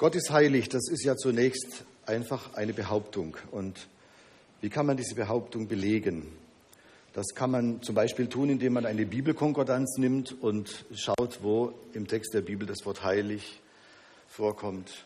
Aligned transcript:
Gott 0.00 0.14
ist 0.14 0.30
heilig, 0.30 0.70
das 0.70 0.88
ist 0.88 1.04
ja 1.04 1.14
zunächst 1.14 1.84
einfach 2.06 2.54
eine 2.54 2.72
Behauptung. 2.72 3.36
Und 3.50 3.86
wie 4.62 4.70
kann 4.70 4.86
man 4.86 4.96
diese 4.96 5.14
Behauptung 5.14 5.68
belegen? 5.68 6.26
Das 7.12 7.34
kann 7.34 7.50
man 7.50 7.82
zum 7.82 7.96
Beispiel 7.96 8.26
tun, 8.26 8.48
indem 8.48 8.72
man 8.72 8.86
eine 8.86 9.04
Bibelkonkordanz 9.04 9.98
nimmt 9.98 10.40
und 10.40 10.86
schaut, 10.94 11.42
wo 11.42 11.74
im 11.92 12.08
Text 12.08 12.32
der 12.32 12.40
Bibel 12.40 12.66
das 12.66 12.86
Wort 12.86 13.04
heilig 13.04 13.60
vorkommt, 14.26 15.04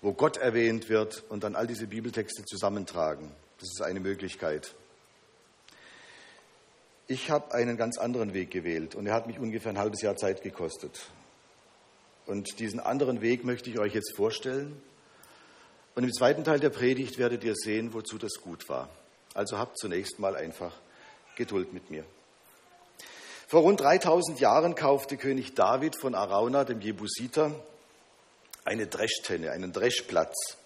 wo 0.00 0.14
Gott 0.14 0.38
erwähnt 0.38 0.88
wird 0.88 1.22
und 1.28 1.44
dann 1.44 1.54
all 1.54 1.66
diese 1.66 1.86
Bibeltexte 1.86 2.46
zusammentragen. 2.46 3.30
Das 3.60 3.68
ist 3.68 3.82
eine 3.82 4.00
Möglichkeit. 4.00 4.74
Ich 7.08 7.30
habe 7.30 7.52
einen 7.52 7.76
ganz 7.76 7.98
anderen 7.98 8.32
Weg 8.32 8.50
gewählt 8.50 8.94
und 8.94 9.06
er 9.06 9.12
hat 9.12 9.26
mich 9.26 9.38
ungefähr 9.38 9.72
ein 9.72 9.78
halbes 9.78 10.00
Jahr 10.00 10.16
Zeit 10.16 10.42
gekostet. 10.42 10.98
Und 12.28 12.60
diesen 12.60 12.78
anderen 12.78 13.22
Weg 13.22 13.44
möchte 13.44 13.70
ich 13.70 13.78
euch 13.78 13.94
jetzt 13.94 14.14
vorstellen. 14.14 14.82
Und 15.94 16.04
im 16.04 16.12
zweiten 16.12 16.44
Teil 16.44 16.60
der 16.60 16.68
Predigt 16.68 17.16
werdet 17.16 17.42
ihr 17.42 17.54
sehen, 17.56 17.94
wozu 17.94 18.18
das 18.18 18.34
gut 18.34 18.68
war. 18.68 18.90
Also 19.32 19.58
habt 19.58 19.78
zunächst 19.78 20.18
mal 20.18 20.36
einfach 20.36 20.74
Geduld 21.36 21.72
mit 21.72 21.90
mir. 21.90 22.04
Vor 23.46 23.62
rund 23.62 23.80
3000 23.80 24.40
Jahren 24.40 24.74
kaufte 24.74 25.16
König 25.16 25.54
David 25.54 25.96
von 25.98 26.14
Arauna, 26.14 26.64
dem 26.64 26.82
Jebusiter, 26.82 27.54
eine 28.62 28.86
Dreschtenne, 28.86 29.50
einen 29.52 29.72
Dreschplatz. 29.72 30.58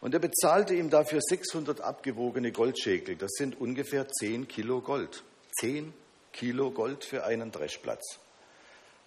Und 0.00 0.14
er 0.14 0.20
bezahlte 0.20 0.74
ihm 0.74 0.88
dafür 0.88 1.20
600 1.20 1.82
abgewogene 1.82 2.52
Goldschäkel. 2.52 3.16
Das 3.16 3.32
sind 3.32 3.60
ungefähr 3.60 4.08
10 4.08 4.48
Kilo 4.48 4.80
Gold. 4.80 5.24
10 5.60 5.92
Kilo 6.32 6.70
Gold 6.70 7.04
für 7.04 7.24
einen 7.24 7.52
Dreschplatz. 7.52 8.18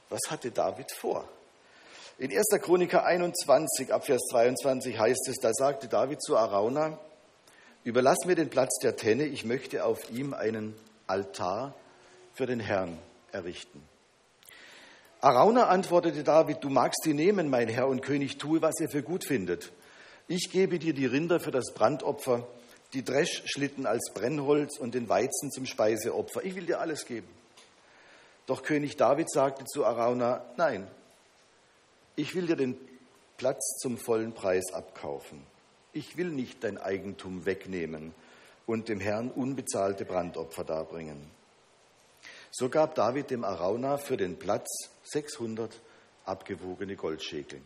Was 0.10 0.22
hatte 0.30 0.52
David 0.52 0.92
vor? 0.92 1.28
In 2.20 2.32
1. 2.32 2.62
Chroniker 2.62 3.06
21, 3.06 3.92
Abvers 3.92 4.22
22 4.30 5.00
heißt 5.00 5.28
es, 5.30 5.38
da 5.42 5.52
sagte 5.52 5.88
David 5.88 6.22
zu 6.22 6.38
Arauna, 6.38 7.00
überlass 7.84 8.26
mir 8.26 8.36
den 8.36 8.52
Platz 8.52 8.78
der 8.84 8.96
Tenne, 8.96 9.26
ich 9.26 9.46
möchte 9.46 9.84
auf 9.84 10.12
ihm 10.12 10.36
einen 10.36 10.76
Altar 11.08 11.74
für 12.36 12.46
den 12.46 12.60
Herrn 12.60 13.00
errichten. 13.32 13.82
Arauna 15.22 15.70
antwortete 15.70 16.24
David, 16.24 16.64
du 16.64 16.70
magst 16.70 17.02
sie 17.04 17.16
nehmen, 17.16 17.50
mein 17.50 17.68
Herr 17.68 17.88
und 17.88 18.02
König, 18.02 18.38
tue, 18.38 18.62
was 18.62 18.80
ihr 18.80 18.90
für 18.90 19.02
gut 19.02 19.26
findet. 19.26 19.72
Ich 20.28 20.52
gebe 20.52 20.78
dir 20.78 20.94
die 20.94 21.08
Rinder 21.08 21.40
für 21.40 21.52
das 21.52 21.74
Brandopfer 21.74 22.48
die 22.94 23.04
Dreschschlitten 23.04 23.88
als 23.88 24.12
Brennholz 24.14 24.78
und 24.78 24.94
den 24.94 25.10
Weizen 25.10 25.50
zum 25.50 25.66
Speiseopfer. 25.66 26.44
Ich 26.44 26.54
will 26.54 26.68
dir 26.68 26.80
alles 26.80 27.08
geben. 27.08 27.28
Doch 28.46 28.62
König 28.62 28.98
David 28.98 29.32
sagte 29.32 29.66
zu 29.66 29.84
Arauna, 29.84 30.46
nein, 30.58 30.88
ich 32.16 32.36
will 32.36 32.48
dir 32.48 32.56
den 32.56 32.78
Platz 33.38 33.78
zum 33.82 33.98
vollen 33.98 34.34
Preis 34.34 34.74
abkaufen. 34.74 35.42
Ich 35.92 36.18
will 36.18 36.30
nicht 36.30 36.64
dein 36.64 36.78
Eigentum 36.78 37.46
wegnehmen 37.46 38.14
und 38.66 38.90
dem 38.90 39.00
Herrn 39.00 39.30
unbezahlte 39.32 40.06
Brandopfer 40.06 40.64
darbringen. 40.64 41.30
So 42.52 42.70
gab 42.70 42.96
David 42.96 43.32
dem 43.32 43.44
Arauna 43.44 43.98
für 43.98 44.18
den 44.18 44.38
Platz 44.38 44.90
600 45.06 45.80
abgewogene 46.26 46.96
Goldschäkel. 46.96 47.62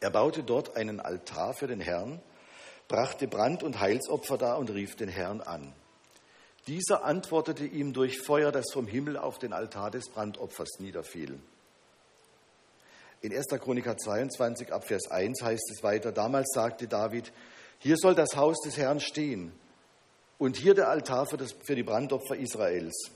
Er 0.00 0.10
baute 0.10 0.42
dort 0.42 0.76
einen 0.76 1.00
Altar 1.00 1.54
für 1.54 1.66
den 1.66 1.80
Herrn 1.80 2.20
brachte 2.92 3.26
Brand- 3.26 3.62
und 3.62 3.80
Heilsopfer 3.80 4.36
dar 4.36 4.58
und 4.58 4.70
rief 4.70 4.96
den 4.96 5.08
Herrn 5.08 5.40
an. 5.40 5.72
Dieser 6.66 7.04
antwortete 7.04 7.64
ihm 7.64 7.94
durch 7.94 8.20
Feuer, 8.20 8.52
das 8.52 8.66
vom 8.70 8.86
Himmel 8.86 9.16
auf 9.16 9.38
den 9.38 9.54
Altar 9.54 9.90
des 9.90 10.10
Brandopfers 10.10 10.78
niederfiel. 10.78 11.40
In 13.22 13.32
1. 13.32 13.46
Chroniker 13.60 13.96
22 13.96 14.72
ab 14.72 14.84
Vers 14.84 15.08
1 15.08 15.42
heißt 15.42 15.70
es 15.70 15.82
weiter, 15.84 16.10
damals 16.10 16.48
sagte 16.52 16.88
David, 16.88 17.32
hier 17.78 17.96
soll 17.96 18.16
das 18.16 18.34
Haus 18.34 18.60
des 18.62 18.76
Herrn 18.76 18.98
stehen 18.98 19.52
und 20.38 20.56
hier 20.56 20.74
der 20.74 20.88
Altar 20.88 21.26
für, 21.26 21.36
das, 21.36 21.52
für 21.52 21.76
die 21.76 21.84
Brandopfer 21.84 22.34
Israels. 22.34 23.12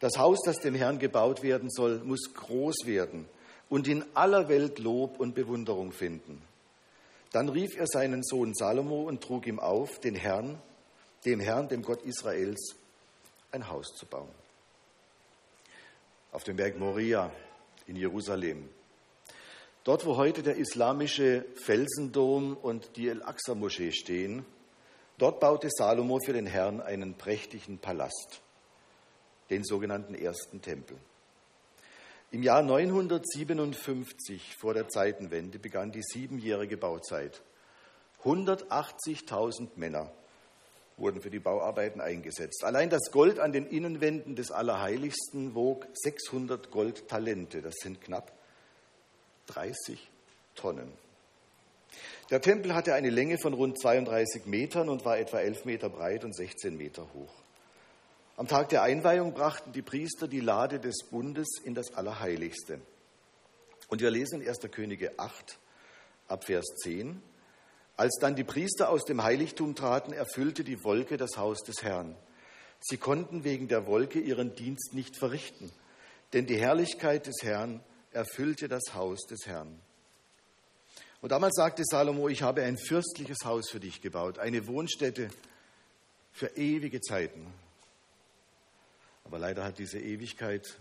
Das 0.00 0.16
Haus, 0.16 0.38
das 0.44 0.60
dem 0.60 0.74
Herrn 0.74 0.98
gebaut 0.98 1.42
werden 1.42 1.70
soll, 1.70 1.98
muss 1.98 2.32
groß 2.32 2.86
werden 2.86 3.28
und 3.68 3.88
in 3.88 4.06
aller 4.14 4.48
Welt 4.48 4.78
Lob 4.78 5.20
und 5.20 5.34
Bewunderung 5.34 5.92
finden. 5.92 6.40
Dann 7.32 7.50
rief 7.50 7.76
er 7.76 7.86
seinen 7.86 8.22
Sohn 8.22 8.54
Salomo 8.54 9.02
und 9.02 9.22
trug 9.22 9.46
ihm 9.46 9.58
auf, 9.58 10.00
den 10.00 10.14
Herrn, 10.14 10.58
dem 11.26 11.40
Herrn, 11.40 11.68
dem 11.68 11.82
Gott 11.82 12.02
Israels, 12.04 12.74
ein 13.52 13.68
Haus 13.68 13.88
zu 13.96 14.06
bauen. 14.06 14.30
Auf 16.32 16.44
dem 16.44 16.56
Berg 16.56 16.78
Moria 16.78 17.30
in 17.86 17.96
Jerusalem. 17.96 18.68
Dort, 19.86 20.04
wo 20.04 20.16
heute 20.16 20.42
der 20.42 20.56
islamische 20.56 21.44
Felsendom 21.54 22.56
und 22.56 22.96
die 22.96 23.08
El-Aqsa-Moschee 23.08 23.92
stehen, 23.92 24.44
dort 25.16 25.38
baute 25.38 25.68
Salomo 25.70 26.18
für 26.18 26.32
den 26.32 26.46
Herrn 26.46 26.80
einen 26.80 27.14
prächtigen 27.14 27.78
Palast, 27.78 28.42
den 29.48 29.62
sogenannten 29.62 30.16
ersten 30.16 30.60
Tempel. 30.60 30.96
Im 32.32 32.42
Jahr 32.42 32.62
957 32.62 34.56
vor 34.56 34.74
der 34.74 34.88
Zeitenwende 34.88 35.60
begann 35.60 35.92
die 35.92 36.02
siebenjährige 36.02 36.76
Bauzeit. 36.76 37.40
180.000 38.24 39.68
Männer 39.76 40.10
wurden 40.96 41.22
für 41.22 41.30
die 41.30 41.38
Bauarbeiten 41.38 42.00
eingesetzt. 42.00 42.64
Allein 42.64 42.90
das 42.90 43.12
Gold 43.12 43.38
an 43.38 43.52
den 43.52 43.68
Innenwänden 43.68 44.34
des 44.34 44.50
Allerheiligsten 44.50 45.54
wog 45.54 45.86
600 45.94 46.72
Goldtalente. 46.72 47.62
Das 47.62 47.74
sind 47.80 48.00
knapp 48.00 48.35
30 49.46 50.10
Tonnen. 50.54 50.92
Der 52.30 52.40
Tempel 52.40 52.74
hatte 52.74 52.94
eine 52.94 53.10
Länge 53.10 53.38
von 53.38 53.54
rund 53.54 53.80
32 53.80 54.46
Metern 54.46 54.88
und 54.88 55.04
war 55.04 55.18
etwa 55.18 55.38
11 55.38 55.64
Meter 55.64 55.88
breit 55.88 56.24
und 56.24 56.34
16 56.34 56.76
Meter 56.76 57.06
hoch. 57.14 57.32
Am 58.36 58.48
Tag 58.48 58.68
der 58.68 58.82
Einweihung 58.82 59.32
brachten 59.32 59.72
die 59.72 59.82
Priester 59.82 60.28
die 60.28 60.40
Lade 60.40 60.78
des 60.78 61.04
Bundes 61.10 61.60
in 61.62 61.74
das 61.74 61.94
Allerheiligste. 61.94 62.80
Und 63.88 64.00
wir 64.00 64.10
lesen 64.10 64.42
in 64.42 64.48
1. 64.48 64.58
Könige 64.72 65.18
8 65.18 65.58
ab 66.28 66.44
Vers 66.44 66.66
10. 66.82 67.22
Als 67.96 68.18
dann 68.20 68.36
die 68.36 68.44
Priester 68.44 68.90
aus 68.90 69.04
dem 69.04 69.22
Heiligtum 69.22 69.74
traten, 69.74 70.12
erfüllte 70.12 70.64
die 70.64 70.84
Wolke 70.84 71.16
das 71.16 71.38
Haus 71.38 71.62
des 71.62 71.82
Herrn. 71.82 72.14
Sie 72.80 72.98
konnten 72.98 73.44
wegen 73.44 73.68
der 73.68 73.86
Wolke 73.86 74.20
ihren 74.20 74.54
Dienst 74.54 74.92
nicht 74.92 75.16
verrichten, 75.16 75.72
denn 76.32 76.46
die 76.46 76.58
Herrlichkeit 76.58 77.26
des 77.26 77.36
Herrn 77.42 77.80
erfüllte 78.16 78.66
das 78.66 78.94
Haus 78.94 79.26
des 79.26 79.46
Herrn. 79.46 79.78
Und 81.20 81.32
damals 81.32 81.54
sagte 81.54 81.82
Salomo, 81.84 82.28
ich 82.28 82.42
habe 82.42 82.62
ein 82.62 82.78
fürstliches 82.78 83.38
Haus 83.44 83.70
für 83.70 83.80
dich 83.80 84.00
gebaut, 84.00 84.38
eine 84.38 84.66
Wohnstätte 84.66 85.30
für 86.32 86.48
ewige 86.56 87.00
Zeiten. 87.00 87.46
Aber 89.24 89.38
leider 89.38 89.64
hat 89.64 89.78
diese 89.78 89.98
Ewigkeit 89.98 90.78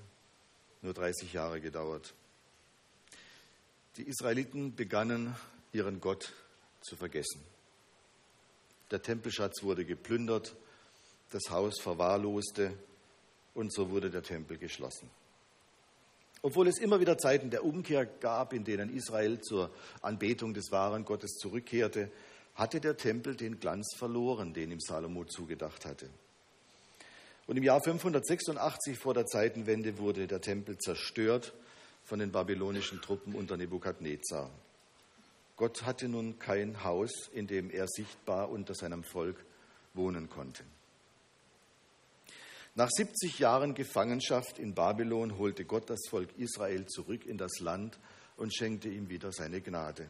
nur 0.81 0.93
30 0.93 1.33
Jahre 1.33 1.61
gedauert. 1.61 2.13
Die 3.97 4.03
Israeliten 4.03 4.75
begannen 4.75 5.35
ihren 5.73 5.99
Gott 5.99 6.33
zu 6.81 6.95
vergessen. 6.95 7.43
Der 8.91 9.01
Tempelschatz 9.01 9.63
wurde 9.63 9.83
geplündert, 9.83 10.55
das 11.31 11.49
Haus 11.49 11.81
verwahrloste 11.81 12.71
und 13.55 13.73
so 13.73 13.89
wurde 13.89 14.09
der 14.09 14.23
Tempel 14.23 14.57
geschlossen. 14.57 15.09
Obwohl 16.45 16.67
es 16.67 16.77
immer 16.77 16.99
wieder 16.99 17.17
Zeiten 17.17 17.49
der 17.49 17.65
Umkehr 17.65 18.05
gab, 18.05 18.53
in 18.53 18.63
denen 18.63 18.95
Israel 18.95 19.41
zur 19.41 19.71
Anbetung 20.03 20.53
des 20.53 20.71
wahren 20.71 21.03
Gottes 21.03 21.37
zurückkehrte, 21.37 22.11
hatte 22.53 22.79
der 22.79 22.97
Tempel 22.97 23.35
den 23.35 23.59
Glanz 23.59 23.95
verloren, 23.97 24.53
den 24.53 24.69
ihm 24.69 24.79
Salomo 24.79 25.25
zugedacht 25.25 25.87
hatte. 25.87 26.07
Und 27.47 27.57
im 27.57 27.63
Jahr 27.63 27.81
586 27.81 28.95
vor 28.95 29.15
der 29.15 29.25
Zeitenwende 29.25 29.97
wurde 29.97 30.27
der 30.27 30.39
Tempel 30.39 30.77
zerstört 30.77 31.51
von 32.03 32.19
den 32.19 32.31
babylonischen 32.31 33.01
Truppen 33.01 33.33
unter 33.33 33.57
Nebukadnezar. 33.57 34.51
Gott 35.55 35.81
hatte 35.81 36.07
nun 36.07 36.37
kein 36.37 36.83
Haus, 36.83 37.27
in 37.33 37.47
dem 37.47 37.71
er 37.71 37.87
sichtbar 37.87 38.51
unter 38.51 38.75
seinem 38.75 39.03
Volk 39.03 39.43
wohnen 39.95 40.29
konnte. 40.29 40.63
Nach 42.77 42.89
70 42.89 43.39
Jahren 43.39 43.73
Gefangenschaft 43.73 44.59
in 44.59 44.73
Babylon 44.73 45.37
holte 45.37 45.63
Gott 45.63 45.89
das 45.89 46.01
Volk 46.09 46.37
Israel 46.37 46.85
zurück 46.87 47.25
in 47.25 47.37
das 47.37 47.59
Land 47.61 47.97
und 48.35 48.53
schenkte 48.53 48.89
ihm 48.89 49.07
wieder 49.07 49.31
seine 49.31 49.61
Gnade. 49.61 50.09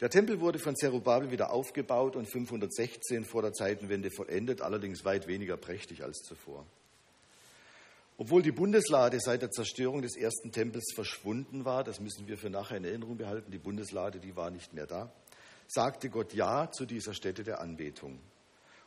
Der 0.00 0.08
Tempel 0.08 0.40
wurde 0.40 0.58
von 0.58 0.74
Zerubabel 0.74 1.30
wieder 1.30 1.52
aufgebaut 1.52 2.16
und 2.16 2.24
516 2.32 3.26
vor 3.26 3.42
der 3.42 3.52
Zeitenwende 3.52 4.10
vollendet, 4.10 4.62
allerdings 4.62 5.04
weit 5.04 5.26
weniger 5.26 5.58
prächtig 5.58 6.02
als 6.02 6.22
zuvor. 6.22 6.64
Obwohl 8.16 8.40
die 8.40 8.52
Bundeslade 8.52 9.20
seit 9.20 9.42
der 9.42 9.50
Zerstörung 9.50 10.00
des 10.00 10.16
ersten 10.16 10.52
Tempels 10.52 10.92
verschwunden 10.94 11.66
war, 11.66 11.84
das 11.84 12.00
müssen 12.00 12.26
wir 12.26 12.38
für 12.38 12.48
nachher 12.48 12.78
in 12.78 12.84
Erinnerung 12.84 13.18
behalten, 13.18 13.50
die 13.50 13.58
Bundeslade, 13.58 14.18
die 14.18 14.34
war 14.34 14.50
nicht 14.50 14.72
mehr 14.72 14.86
da, 14.86 15.12
sagte 15.68 16.08
Gott 16.08 16.32
Ja 16.32 16.70
zu 16.70 16.86
dieser 16.86 17.12
Stätte 17.12 17.44
der 17.44 17.60
Anbetung. 17.60 18.18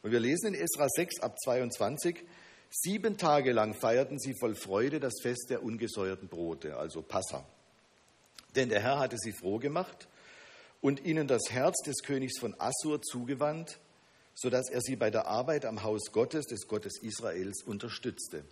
Und 0.02 0.12
wir 0.12 0.20
lesen 0.20 0.56
in 0.56 0.56
Esra 0.56 0.88
6 0.90 1.20
ab 1.20 1.38
22, 1.40 2.26
sieben 2.74 3.18
Tage 3.18 3.52
lang 3.52 3.76
feierten 3.76 4.20
sie 4.20 4.34
voll 4.34 4.56
Freude 4.56 5.00
das 5.00 5.14
Fest 5.22 5.48
der 5.50 5.64
ungesäuerten 5.64 6.28
Brote, 6.28 6.78
also 6.78 7.02
Passa. 7.02 7.46
Denn 8.56 8.70
der 8.70 8.82
Herr 8.82 9.00
hatte 9.00 9.18
sie 9.18 9.32
froh 9.32 9.60
gemacht 9.60 10.08
und 10.82 11.06
ihnen 11.06 11.28
das 11.28 11.44
Herz 11.50 11.78
des 11.86 12.04
Königs 12.04 12.40
von 12.40 12.56
Assur 12.60 13.02
zugewandt, 13.02 13.80
sodass 14.36 14.70
er 14.70 14.82
sie 14.82 14.96
bei 14.96 15.12
der 15.12 15.28
Arbeit 15.28 15.66
am 15.66 15.84
Haus 15.84 16.12
Gottes, 16.12 16.46
des 16.48 16.68
Gottes 16.68 17.02
Israels, 17.02 17.64
unterstützte. 17.64 18.44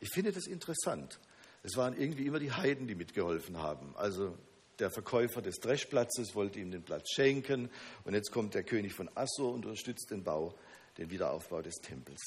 Ich 0.00 0.10
finde 0.10 0.32
das 0.32 0.46
interessant. 0.46 1.18
Es 1.64 1.76
waren 1.76 1.98
irgendwie 1.98 2.26
immer 2.26 2.38
die 2.38 2.52
Heiden, 2.52 2.86
die 2.86 2.94
mitgeholfen 2.94 3.58
haben. 3.58 3.94
Also 3.96 4.36
der 4.78 4.90
Verkäufer 4.90 5.42
des 5.42 5.56
Dreschplatzes 5.56 6.34
wollte 6.34 6.58
ihm 6.58 6.70
den 6.70 6.82
Platz 6.82 7.10
schenken 7.12 7.70
und 8.04 8.14
jetzt 8.14 8.32
kommt 8.32 8.54
der 8.54 8.64
König 8.64 8.94
von 8.94 9.10
Assur 9.14 9.52
und 9.52 9.66
unterstützt 9.66 10.10
den 10.10 10.24
Bau, 10.24 10.54
den 10.98 11.10
Wiederaufbau 11.10 11.62
des 11.62 11.76
Tempels. 11.76 12.20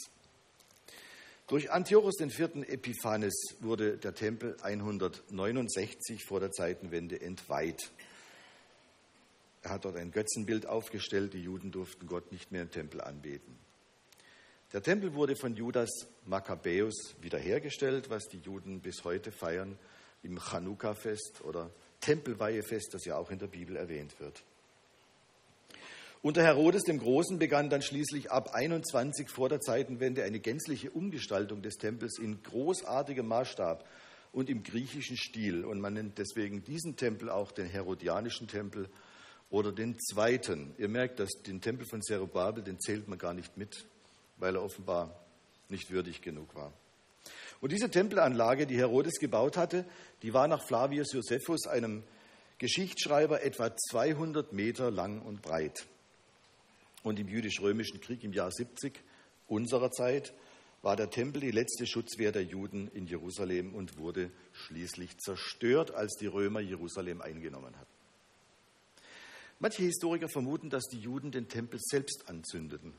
Durch 1.48 1.72
Antiochus 1.72 2.20
IV. 2.20 2.68
Epiphanes 2.68 3.36
wurde 3.60 3.98
der 3.98 4.16
Tempel 4.16 4.58
169 4.64 6.26
vor 6.26 6.40
der 6.40 6.52
Zeitenwende 6.52 7.22
entweiht. 7.22 7.92
Er 9.62 9.70
hat 9.70 9.86
dort 9.86 9.98
ein 9.98 10.10
Götzenbild 10.10 10.66
aufgestellt, 10.66 11.36
die 11.36 11.44
Juden 11.44 11.72
durften 11.72 12.08
Gott 12.08 12.32
nicht 12.32 12.52
mehr 12.52 12.64
im 12.64 12.72
Tempel 12.72 13.00
anbeten. 13.00 13.60
Der 14.74 14.82
Tempel 14.82 15.14
wurde 15.14 15.36
von 15.36 15.56
Judas 15.56 16.08
Makkabäus 16.26 17.14
wiederhergestellt, 17.22 18.10
was 18.10 18.28
die 18.28 18.40
Juden 18.40 18.82
bis 18.82 19.04
heute 19.04 19.32
feiern 19.32 19.78
im 20.24 20.40
Chanukka-Fest 20.40 21.42
oder 21.44 21.70
Tempelweihefest, 22.02 22.92
das 22.92 23.06
ja 23.06 23.18
auch 23.18 23.30
in 23.30 23.38
der 23.38 23.48
Bibel 23.48 23.76
erwähnt 23.76 24.20
wird. 24.20 24.44
Unter 26.26 26.42
Herodes 26.42 26.82
dem 26.82 26.98
Großen 26.98 27.38
begann 27.38 27.70
dann 27.70 27.84
schließlich 27.84 28.32
ab 28.32 28.56
21 28.56 29.30
vor 29.30 29.48
der 29.48 29.60
Zeitenwende 29.60 30.24
eine 30.24 30.40
gänzliche 30.40 30.90
Umgestaltung 30.90 31.62
des 31.62 31.76
Tempels 31.76 32.18
in 32.18 32.42
großartigem 32.42 33.28
Maßstab 33.28 33.88
und 34.32 34.50
im 34.50 34.64
griechischen 34.64 35.18
Stil. 35.18 35.64
Und 35.64 35.80
man 35.80 35.94
nennt 35.94 36.18
deswegen 36.18 36.64
diesen 36.64 36.96
Tempel 36.96 37.30
auch 37.30 37.52
den 37.52 37.68
Herodianischen 37.68 38.48
Tempel 38.48 38.90
oder 39.52 39.72
den 39.72 40.00
zweiten. 40.00 40.74
Ihr 40.80 40.90
merkt, 40.90 41.20
dass 41.20 41.30
den 41.46 41.62
Tempel 41.62 41.86
von 41.86 42.02
Zerubabel, 42.02 42.64
den 42.64 42.80
zählt 42.80 43.08
man 43.08 43.20
gar 43.20 43.36
nicht 43.36 43.56
mit, 43.56 43.86
weil 44.38 44.56
er 44.56 44.64
offenbar 44.64 45.16
nicht 45.70 45.92
würdig 45.92 46.24
genug 46.24 46.56
war. 46.56 46.74
Und 47.62 47.72
diese 47.72 47.92
Tempelanlage, 47.92 48.66
die 48.66 48.80
Herodes 48.80 49.20
gebaut 49.20 49.58
hatte, 49.58 49.86
die 50.24 50.34
war 50.34 50.48
nach 50.48 50.66
Flavius 50.66 51.14
Josephus, 51.14 51.68
einem 51.68 52.02
Geschichtsschreiber, 52.58 53.44
etwa 53.44 53.76
200 53.76 54.54
Meter 54.54 54.90
lang 54.90 55.22
und 55.22 55.44
breit. 55.44 55.86
Und 57.06 57.20
im 57.20 57.28
jüdisch-römischen 57.28 58.02
Krieg 58.02 58.24
im 58.24 58.34
Jahr 58.34 58.52
70 58.52 59.00
unserer 59.48 59.92
Zeit 59.92 60.34
war 60.82 60.96
der 60.96 61.12
Tempel 61.12 61.40
die 61.40 61.52
letzte 61.52 61.86
Schutzwehr 61.86 62.32
der 62.32 62.44
Juden 62.44 62.88
in 62.96 63.06
Jerusalem 63.06 63.76
und 63.76 64.00
wurde 64.00 64.32
schließlich 64.54 65.20
zerstört, 65.20 65.92
als 65.92 66.16
die 66.16 66.26
Römer 66.26 66.62
Jerusalem 66.62 67.22
eingenommen 67.22 67.78
hatten. 67.78 67.94
Manche 69.60 69.84
Historiker 69.84 70.28
vermuten, 70.30 70.72
dass 70.72 70.86
die 70.88 70.98
Juden 70.98 71.30
den 71.30 71.48
Tempel 71.48 71.80
selbst 71.80 72.28
anzündeten, 72.28 72.92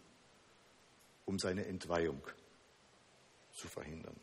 um 1.25 1.41
seine 1.41 1.67
Entweihung 1.67 2.23
zu 3.57 3.67
verhindern. 3.67 4.15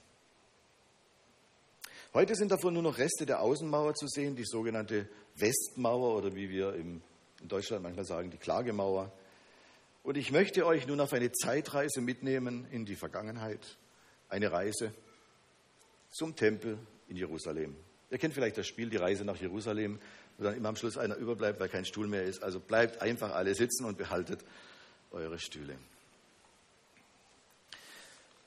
Heute 2.13 2.35
sind 2.35 2.51
davon 2.51 2.73
nur 2.73 2.83
noch 2.83 2.99
Reste 2.99 3.25
der 3.25 3.41
Außenmauer 3.41 3.95
zu 3.95 4.07
sehen, 4.07 4.37
die 4.37 4.45
sogenannte 4.45 5.09
Westmauer 5.35 6.15
oder 6.15 6.33
wie 6.35 6.49
wir 6.49 6.73
in 6.73 7.01
Deutschland 7.49 7.83
manchmal 7.83 8.05
sagen, 8.05 8.31
die 8.31 8.37
Klagemauer. 8.37 9.11
Und 10.03 10.17
ich 10.17 10.31
möchte 10.31 10.65
euch 10.65 10.85
nun 10.85 10.99
auf 10.99 11.13
eine 11.13 11.31
Zeitreise 11.31 12.01
mitnehmen 12.01 12.67
in 12.71 12.85
die 12.85 12.97
Vergangenheit, 12.97 13.77
eine 14.27 14.51
Reise 14.51 14.93
zum 16.11 16.35
Tempel 16.35 16.77
in 17.07 17.15
Jerusalem. 17.15 17.75
Ihr 18.11 18.17
kennt 18.17 18.33
vielleicht 18.33 18.57
das 18.57 18.67
Spiel 18.67 18.89
Die 18.89 18.97
Reise 18.97 19.23
nach 19.23 19.37
Jerusalem, 19.37 19.99
wo 20.37 20.43
dann 20.43 20.55
immer 20.55 20.69
am 20.69 20.75
Schluss 20.75 20.97
einer 20.97 21.15
überbleibt, 21.15 21.59
weil 21.61 21.69
kein 21.69 21.85
Stuhl 21.85 22.07
mehr 22.07 22.23
ist. 22.23 22.43
Also 22.43 22.59
bleibt 22.59 23.01
einfach 23.01 23.33
alle 23.33 23.55
sitzen 23.55 23.85
und 23.85 23.97
behaltet 23.97 24.41
eure 25.11 25.39
Stühle. 25.39 25.77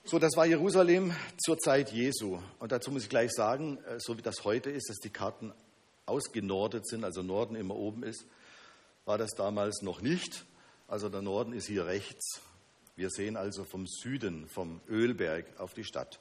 So, 0.03 0.19
das 0.19 0.37
war 0.37 0.45
Jerusalem 0.45 1.13
zur 1.37 1.57
Zeit 1.57 1.91
Jesu. 1.91 2.39
Und 2.59 2.71
dazu 2.71 2.91
muss 2.91 3.03
ich 3.03 3.09
gleich 3.09 3.31
sagen, 3.33 3.77
äh, 3.89 3.99
so 3.99 4.17
wie 4.17 4.21
das 4.21 4.45
heute 4.45 4.69
ist, 4.69 4.89
dass 4.89 4.99
die 4.99 5.09
Karten 5.09 5.51
ausgenordet 6.05 6.87
sind, 6.87 7.03
also 7.03 7.23
Norden 7.23 7.55
immer 7.55 7.75
oben 7.75 8.03
ist, 8.03 8.25
war 9.05 9.17
das 9.17 9.31
damals 9.31 9.81
noch 9.81 10.01
nicht. 10.01 10.45
Also 10.87 11.09
der 11.09 11.21
Norden 11.21 11.53
ist 11.53 11.67
hier 11.67 11.85
rechts. 11.85 12.41
Wir 12.95 13.09
sehen 13.09 13.37
also 13.37 13.63
vom 13.63 13.85
Süden, 13.85 14.47
vom 14.47 14.81
Ölberg 14.89 15.45
auf 15.59 15.73
die 15.73 15.83
Stadt. 15.83 16.19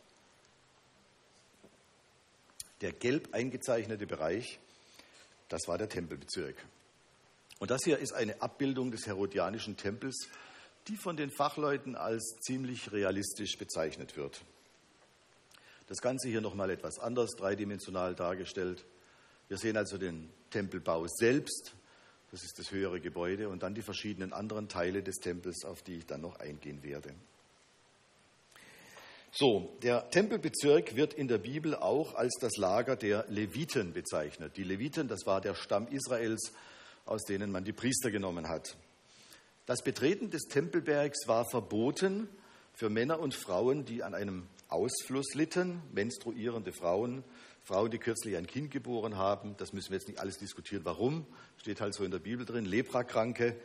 Der 2.80 2.92
gelb 2.92 3.32
eingezeichnete 3.32 4.06
Bereich, 4.06 4.58
das 5.48 5.66
war 5.66 5.78
der 5.78 5.88
Tempelbezirk. 5.88 6.56
Und 7.58 7.70
das 7.70 7.84
hier 7.84 7.98
ist 7.98 8.12
eine 8.12 8.42
Abbildung 8.42 8.90
des 8.90 9.06
Herodianischen 9.06 9.76
Tempels 9.76 10.28
die 10.88 10.96
von 10.96 11.16
den 11.16 11.30
Fachleuten 11.30 11.96
als 11.96 12.36
ziemlich 12.40 12.92
realistisch 12.92 13.58
bezeichnet 13.58 14.16
wird. 14.16 14.42
Das 15.88 15.98
Ganze 15.98 16.28
hier 16.28 16.40
nochmal 16.40 16.70
etwas 16.70 16.98
anders, 16.98 17.32
dreidimensional 17.36 18.14
dargestellt. 18.14 18.84
Wir 19.48 19.56
sehen 19.56 19.76
also 19.76 19.98
den 19.98 20.30
Tempelbau 20.50 21.06
selbst, 21.08 21.74
das 22.36 22.44
ist 22.44 22.58
das 22.58 22.70
höhere 22.70 23.00
Gebäude, 23.00 23.48
und 23.48 23.62
dann 23.62 23.74
die 23.74 23.80
verschiedenen 23.80 24.34
anderen 24.34 24.68
Teile 24.68 25.02
des 25.02 25.20
Tempels, 25.20 25.64
auf 25.64 25.80
die 25.80 25.94
ich 25.94 26.04
dann 26.04 26.20
noch 26.20 26.38
eingehen 26.38 26.82
werde. 26.82 27.14
So, 29.32 29.74
der 29.82 30.10
Tempelbezirk 30.10 30.96
wird 30.96 31.14
in 31.14 31.28
der 31.28 31.38
Bibel 31.38 31.74
auch 31.74 32.14
als 32.14 32.34
das 32.38 32.58
Lager 32.58 32.94
der 32.94 33.24
Leviten 33.28 33.94
bezeichnet. 33.94 34.58
Die 34.58 34.64
Leviten, 34.64 35.08
das 35.08 35.24
war 35.24 35.40
der 35.40 35.54
Stamm 35.54 35.88
Israels, 35.88 36.52
aus 37.06 37.22
denen 37.22 37.50
man 37.50 37.64
die 37.64 37.72
Priester 37.72 38.10
genommen 38.10 38.50
hat. 38.50 38.76
Das 39.64 39.82
Betreten 39.82 40.28
des 40.28 40.42
Tempelbergs 40.42 41.26
war 41.26 41.48
verboten 41.48 42.28
für 42.74 42.90
Männer 42.90 43.18
und 43.18 43.34
Frauen, 43.34 43.86
die 43.86 44.02
an 44.02 44.12
einem 44.12 44.46
Ausfluss 44.68 45.32
litten, 45.32 45.80
menstruierende 45.94 46.74
Frauen, 46.74 47.24
Frauen, 47.66 47.90
die 47.90 47.98
kürzlich 47.98 48.36
ein 48.36 48.46
Kind 48.46 48.70
geboren 48.70 49.16
haben. 49.16 49.56
Das 49.56 49.72
müssen 49.72 49.90
wir 49.90 49.98
jetzt 49.98 50.06
nicht 50.06 50.20
alles 50.20 50.38
diskutieren. 50.38 50.84
Warum? 50.84 51.26
Steht 51.56 51.80
halt 51.80 51.94
so 51.94 52.04
in 52.04 52.12
der 52.12 52.20
Bibel 52.20 52.46
drin. 52.46 52.64
Leprakranke. 52.64 53.56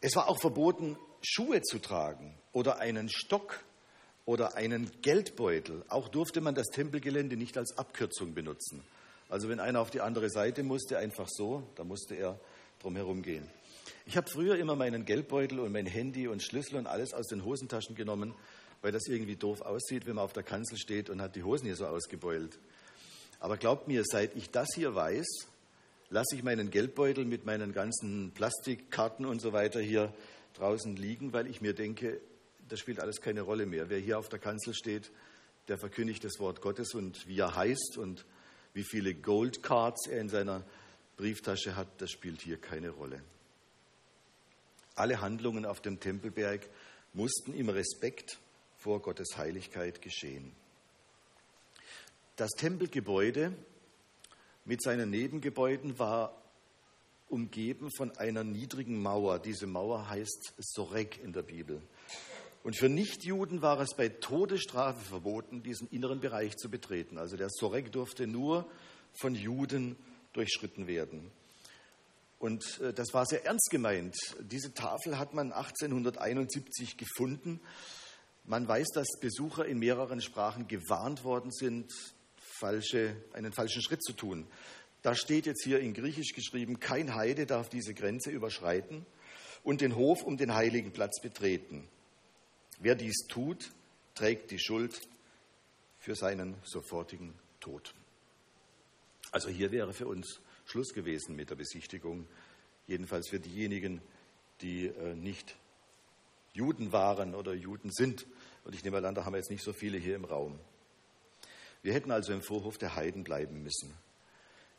Es 0.00 0.14
war 0.14 0.28
auch 0.28 0.38
verboten, 0.40 0.96
Schuhe 1.22 1.60
zu 1.60 1.80
tragen 1.80 2.36
oder 2.52 2.78
einen 2.78 3.08
Stock 3.08 3.58
oder 4.26 4.54
einen 4.54 4.92
Geldbeutel. 5.02 5.84
Auch 5.88 6.06
durfte 6.06 6.40
man 6.40 6.54
das 6.54 6.68
Tempelgelände 6.68 7.36
nicht 7.36 7.58
als 7.58 7.76
Abkürzung 7.78 8.32
benutzen. 8.32 8.84
Also 9.28 9.48
wenn 9.48 9.58
einer 9.58 9.80
auf 9.80 9.90
die 9.90 10.02
andere 10.02 10.30
Seite 10.30 10.62
musste, 10.62 10.98
einfach 10.98 11.26
so, 11.28 11.64
da 11.74 11.82
musste 11.82 12.14
er 12.14 12.38
drum 12.78 12.94
herum 12.94 13.22
gehen. 13.22 13.50
Ich 14.06 14.16
habe 14.16 14.30
früher 14.30 14.56
immer 14.56 14.76
meinen 14.76 15.04
Geldbeutel 15.04 15.58
und 15.58 15.72
mein 15.72 15.86
Handy 15.86 16.28
und 16.28 16.44
Schlüssel 16.44 16.76
und 16.76 16.86
alles 16.86 17.12
aus 17.12 17.26
den 17.26 17.44
Hosentaschen 17.44 17.96
genommen, 17.96 18.34
weil 18.82 18.92
das 18.92 19.08
irgendwie 19.08 19.34
doof 19.34 19.62
aussieht, 19.62 20.06
wenn 20.06 20.14
man 20.14 20.24
auf 20.24 20.32
der 20.32 20.44
Kanzel 20.44 20.78
steht 20.78 21.10
und 21.10 21.20
hat 21.20 21.34
die 21.34 21.42
Hosen 21.42 21.66
hier 21.66 21.76
so 21.76 21.86
ausgebeult. 21.86 22.60
Aber 23.42 23.56
glaubt 23.56 23.88
mir, 23.88 24.04
seit 24.04 24.36
ich 24.36 24.50
das 24.50 24.68
hier 24.72 24.94
weiß, 24.94 25.26
lasse 26.10 26.36
ich 26.36 26.44
meinen 26.44 26.70
Geldbeutel 26.70 27.24
mit 27.24 27.44
meinen 27.44 27.72
ganzen 27.72 28.30
Plastikkarten 28.30 29.26
und 29.26 29.40
so 29.40 29.52
weiter 29.52 29.80
hier 29.80 30.14
draußen 30.54 30.94
liegen, 30.94 31.32
weil 31.32 31.48
ich 31.48 31.60
mir 31.60 31.74
denke, 31.74 32.20
das 32.68 32.78
spielt 32.78 33.00
alles 33.00 33.20
keine 33.20 33.40
Rolle 33.40 33.66
mehr. 33.66 33.90
Wer 33.90 33.98
hier 33.98 34.20
auf 34.20 34.28
der 34.28 34.38
Kanzel 34.38 34.74
steht, 34.74 35.10
der 35.66 35.76
verkündigt 35.76 36.22
das 36.22 36.38
Wort 36.38 36.60
Gottes 36.60 36.94
und 36.94 37.26
wie 37.26 37.40
er 37.40 37.56
heißt 37.56 37.98
und 37.98 38.24
wie 38.74 38.84
viele 38.84 39.12
Gold 39.12 39.60
Cards 39.60 40.06
er 40.06 40.20
in 40.20 40.28
seiner 40.28 40.64
Brieftasche 41.16 41.74
hat, 41.74 41.88
das 41.98 42.12
spielt 42.12 42.42
hier 42.42 42.58
keine 42.58 42.90
Rolle. 42.90 43.24
Alle 44.94 45.20
Handlungen 45.20 45.66
auf 45.66 45.80
dem 45.80 45.98
Tempelberg 45.98 46.68
mussten 47.12 47.54
im 47.54 47.70
Respekt 47.70 48.38
vor 48.76 49.02
Gottes 49.02 49.36
Heiligkeit 49.36 50.00
geschehen. 50.00 50.54
Das 52.42 52.56
Tempelgebäude 52.56 53.52
mit 54.64 54.82
seinen 54.82 55.10
Nebengebäuden 55.10 56.00
war 56.00 56.42
umgeben 57.28 57.88
von 57.96 58.10
einer 58.18 58.42
niedrigen 58.42 59.00
Mauer. 59.00 59.38
Diese 59.38 59.68
Mauer 59.68 60.08
heißt 60.10 60.54
Sorek 60.58 61.22
in 61.22 61.32
der 61.32 61.42
Bibel. 61.42 61.80
Und 62.64 62.76
für 62.76 62.88
Nichtjuden 62.88 63.62
war 63.62 63.78
es 63.78 63.94
bei 63.96 64.08
Todesstrafe 64.08 64.98
verboten, 65.04 65.62
diesen 65.62 65.86
inneren 65.90 66.18
Bereich 66.18 66.56
zu 66.56 66.68
betreten. 66.68 67.16
Also 67.16 67.36
der 67.36 67.46
Sorek 67.48 67.92
durfte 67.92 68.26
nur 68.26 68.68
von 69.12 69.36
Juden 69.36 69.94
durchschritten 70.32 70.88
werden. 70.88 71.30
Und 72.40 72.80
äh, 72.80 72.92
das 72.92 73.14
war 73.14 73.24
sehr 73.24 73.46
ernst 73.46 73.70
gemeint. 73.70 74.16
Diese 74.40 74.74
Tafel 74.74 75.16
hat 75.16 75.32
man 75.32 75.52
1871 75.52 76.96
gefunden. 76.96 77.60
Man 78.42 78.66
weiß, 78.66 78.88
dass 78.94 79.06
Besucher 79.20 79.64
in 79.64 79.78
mehreren 79.78 80.20
Sprachen 80.20 80.66
gewarnt 80.66 81.22
worden 81.22 81.52
sind, 81.52 81.92
falsche, 82.62 83.16
einen 83.32 83.52
falschen 83.52 83.82
Schritt 83.82 84.04
zu 84.04 84.12
tun. 84.12 84.46
Da 85.02 85.16
steht 85.16 85.46
jetzt 85.46 85.64
hier 85.64 85.80
in 85.80 85.94
Griechisch 85.94 86.32
geschrieben, 86.32 86.78
kein 86.78 87.16
Heide 87.16 87.44
darf 87.44 87.68
diese 87.68 87.92
Grenze 87.92 88.30
überschreiten 88.30 89.04
und 89.64 89.80
den 89.80 89.96
Hof 89.96 90.22
um 90.22 90.36
den 90.36 90.54
heiligen 90.54 90.92
Platz 90.92 91.20
betreten. 91.20 91.88
Wer 92.78 92.94
dies 92.94 93.26
tut, 93.28 93.72
trägt 94.14 94.52
die 94.52 94.60
Schuld 94.60 95.00
für 95.98 96.14
seinen 96.14 96.54
sofortigen 96.62 97.34
Tod. 97.58 97.94
Also 99.32 99.48
hier 99.48 99.72
wäre 99.72 99.92
für 99.92 100.06
uns 100.06 100.40
Schluss 100.64 100.94
gewesen 100.94 101.34
mit 101.34 101.50
der 101.50 101.56
Besichtigung. 101.56 102.28
Jedenfalls 102.86 103.28
für 103.28 103.40
diejenigen, 103.40 104.00
die 104.60 104.86
äh, 104.86 105.14
nicht 105.14 105.56
Juden 106.52 106.92
waren 106.92 107.34
oder 107.34 107.54
Juden 107.54 107.90
sind. 107.90 108.26
Und 108.64 108.74
ich 108.74 108.84
nehme 108.84 109.04
an, 109.04 109.14
da 109.14 109.24
haben 109.24 109.32
wir 109.32 109.38
jetzt 109.38 109.50
nicht 109.50 109.64
so 109.64 109.72
viele 109.72 109.98
hier 109.98 110.14
im 110.14 110.24
Raum. 110.24 110.60
Wir 111.82 111.92
hätten 111.92 112.10
also 112.10 112.32
im 112.32 112.42
Vorhof 112.42 112.78
der 112.78 112.94
Heiden 112.94 113.24
bleiben 113.24 113.62
müssen. 113.62 113.92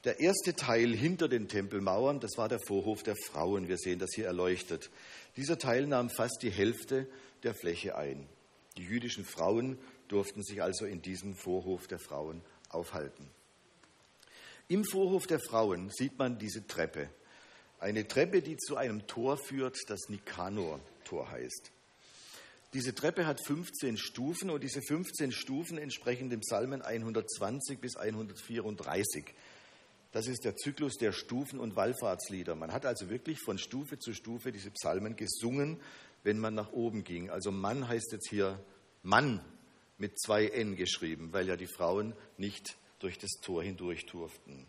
Der 0.05 0.19
erste 0.19 0.53
Teil 0.53 0.93
hinter 0.93 1.29
den 1.29 1.48
Tempelmauern, 1.48 2.19
das 2.19 2.38
war 2.38 2.50
der 2.50 2.60
Vorhof 2.60 3.03
der 3.03 3.15
Frauen. 3.15 3.67
Wir 3.67 3.77
sehen 3.77 4.00
das 4.00 4.10
hier 4.13 4.25
erleuchtet. 4.25 4.89
Dieser 5.38 5.57
Teil 5.57 5.88
nahm 5.88 6.10
fast 6.10 6.39
die 6.41 6.50
Hälfte 6.50 7.07
der 7.43 7.53
Fläche 7.53 7.98
ein. 7.98 8.27
Die 8.77 8.83
jüdischen 8.83 9.24
Frauen 9.24 9.77
durften 10.07 10.43
sich 10.43 10.62
also 10.62 10.86
in 10.86 11.01
diesem 11.01 11.36
Vorhof 11.36 11.88
der 11.88 12.00
Frauen 12.00 12.41
aufhalten. 12.69 13.29
Im 14.67 14.83
Vorhof 14.86 15.27
der 15.27 15.39
Frauen 15.39 15.89
sieht 15.89 16.17
man 16.17 16.38
diese 16.38 16.65
Treppe. 16.67 17.10
Eine 17.79 18.07
Treppe, 18.07 18.41
die 18.41 18.57
zu 18.57 18.77
einem 18.77 19.07
Tor 19.07 19.38
führt, 19.38 19.77
das 19.88 20.07
Nikanor-Tor 20.07 21.29
heißt. 21.29 21.72
Diese 22.73 22.95
Treppe 22.95 23.27
hat 23.27 23.39
15 23.45 23.97
Stufen 23.97 24.49
und 24.49 24.63
diese 24.63 24.81
15 24.81 25.31
Stufen 25.31 25.77
entsprechen 25.77 26.31
dem 26.31 26.39
Psalmen 26.39 26.81
120 26.81 27.79
bis 27.79 27.97
134. 27.97 29.25
Das 30.11 30.25
ist 30.25 30.43
der 30.43 30.55
Zyklus 30.55 30.97
der 30.97 31.11
Stufen 31.11 31.59
und 31.59 31.75
Wallfahrtslieder. 31.75 32.55
Man 32.55 32.71
hat 32.71 32.87
also 32.87 33.11
wirklich 33.11 33.39
von 33.41 33.59
Stufe 33.59 33.99
zu 33.99 34.13
Stufe 34.13 34.51
diese 34.51 34.71
Psalmen 34.71 35.15
gesungen, 35.15 35.79
wenn 36.23 36.39
man 36.39 36.55
nach 36.55 36.71
oben 36.71 37.03
ging. 37.03 37.29
Also 37.29 37.51
Mann 37.51 37.87
heißt 37.87 38.11
jetzt 38.11 38.29
hier 38.29 38.59
Mann 39.03 39.45
mit 39.99 40.19
zwei 40.19 40.47
N 40.47 40.75
geschrieben, 40.75 41.31
weil 41.31 41.47
ja 41.47 41.55
die 41.55 41.67
Frauen 41.67 42.15
nicht 42.37 42.75
durch 42.97 43.19
das 43.19 43.31
Tor 43.41 43.61
hindurch 43.61 44.07
durften. 44.07 44.65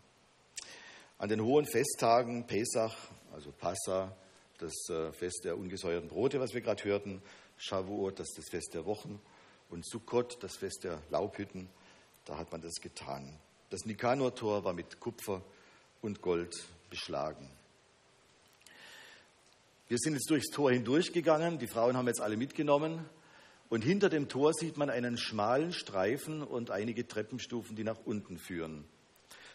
An 1.17 1.29
den 1.29 1.41
hohen 1.41 1.65
Festtagen, 1.65 2.45
Pesach, 2.45 2.95
also 3.33 3.51
Passa, 3.51 4.15
das 4.59 4.73
äh, 4.89 5.11
Fest 5.11 5.41
der 5.43 5.57
ungesäuerten 5.57 6.09
Brote, 6.09 6.39
was 6.39 6.53
wir 6.53 6.61
gerade 6.61 6.83
hörten, 6.83 7.21
Shavuot, 7.57 8.19
das 8.19 8.29
ist 8.29 8.37
das 8.37 8.49
Fest 8.49 8.73
der 8.73 8.85
Wochen, 8.85 9.21
und 9.69 9.85
Sukkot, 9.85 10.41
das 10.41 10.57
Fest 10.57 10.83
der 10.83 11.01
Laubhütten, 11.09 11.69
da 12.25 12.37
hat 12.37 12.51
man 12.51 12.61
das 12.61 12.75
getan. 12.81 13.39
Das 13.69 13.85
Nikanor-Tor 13.85 14.63
war 14.63 14.73
mit 14.73 14.99
Kupfer 14.99 15.41
und 16.01 16.21
Gold 16.21 16.55
beschlagen. 16.89 17.49
Wir 19.87 19.97
sind 19.99 20.13
jetzt 20.13 20.29
durchs 20.29 20.49
Tor 20.49 20.71
hindurchgegangen, 20.71 21.59
die 21.59 21.67
Frauen 21.67 21.95
haben 21.95 22.07
jetzt 22.07 22.21
alle 22.21 22.37
mitgenommen. 22.37 23.05
Und 23.69 23.83
hinter 23.83 24.09
dem 24.09 24.29
Tor 24.29 24.53
sieht 24.53 24.77
man 24.77 24.89
einen 24.89 25.17
schmalen 25.17 25.73
Streifen 25.73 26.41
und 26.43 26.71
einige 26.71 27.07
Treppenstufen, 27.07 27.75
die 27.75 27.83
nach 27.83 27.99
unten 28.05 28.37
führen. 28.37 28.85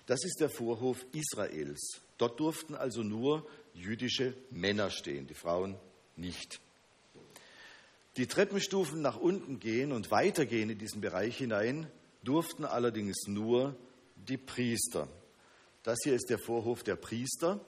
Das 0.07 0.25
ist 0.25 0.41
der 0.41 0.51
Vorhof 0.51 1.05
Israels. 1.13 2.01
Dort 2.19 2.41
durften 2.41 2.75
also 2.75 3.03
nur 3.03 3.49
jüdische 3.75 4.35
Männer 4.51 4.91
stehen, 4.91 5.27
die 5.27 5.35
Frauen 5.35 5.77
nicht. 6.17 6.61
Die 8.21 8.27
Treppenstufen 8.27 9.01
nach 9.01 9.17
unten 9.17 9.61
gehen 9.61 9.93
und 9.93 10.11
weitergehen 10.11 10.69
in 10.69 10.77
diesen 10.77 11.01
Bereich 11.01 11.39
hinein 11.39 11.91
durften 12.23 12.67
allerdings 12.67 13.27
nur 13.27 13.75
die 14.15 14.37
Priester. 14.37 15.09
Das 15.85 16.01
hier 16.05 16.15
ist 16.15 16.29
der 16.29 16.39
Vorhof 16.39 16.83
der 16.83 16.97
Priester. 16.97 17.65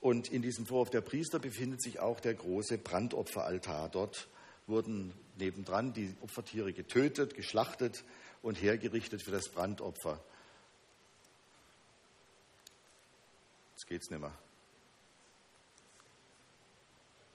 Und 0.00 0.32
in 0.32 0.40
diesem 0.40 0.64
Vorhof 0.64 0.88
der 0.88 1.02
Priester 1.02 1.38
befindet 1.38 1.82
sich 1.82 2.00
auch 2.00 2.20
der 2.20 2.32
große 2.32 2.78
Brandopferaltar. 2.78 3.90
Dort 3.90 4.28
wurden 4.66 5.12
nebendran 5.36 5.92
die 5.92 6.16
Opfertiere 6.22 6.72
getötet, 6.72 7.34
geschlachtet 7.34 8.02
und 8.40 8.62
hergerichtet 8.62 9.22
für 9.22 9.30
das 9.30 9.50
Brandopfer. 9.50 10.24
Jetzt 13.74 13.88
geht's 13.88 14.08
nicht 14.08 14.20
mehr. 14.20 14.32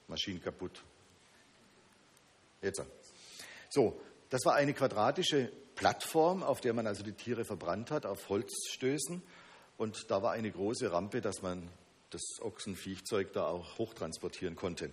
Maschinen 0.08 0.42
kaputt. 0.42 0.82
Jetzt. 2.62 2.82
So, 3.70 4.00
das 4.30 4.44
war 4.44 4.54
eine 4.54 4.72
quadratische 4.72 5.52
Plattform, 5.74 6.42
auf 6.42 6.60
der 6.60 6.72
man 6.72 6.86
also 6.86 7.02
die 7.02 7.12
Tiere 7.12 7.44
verbrannt 7.44 7.90
hat, 7.90 8.06
auf 8.06 8.28
Holzstößen. 8.28 9.22
Und 9.76 10.10
da 10.10 10.22
war 10.22 10.32
eine 10.32 10.50
große 10.50 10.92
Rampe, 10.92 11.20
dass 11.20 11.42
man 11.42 11.68
das 12.10 12.22
Ochsenviechzeug 12.40 13.32
da 13.32 13.46
auch 13.46 13.78
hochtransportieren 13.78 14.54
konnte. 14.54 14.92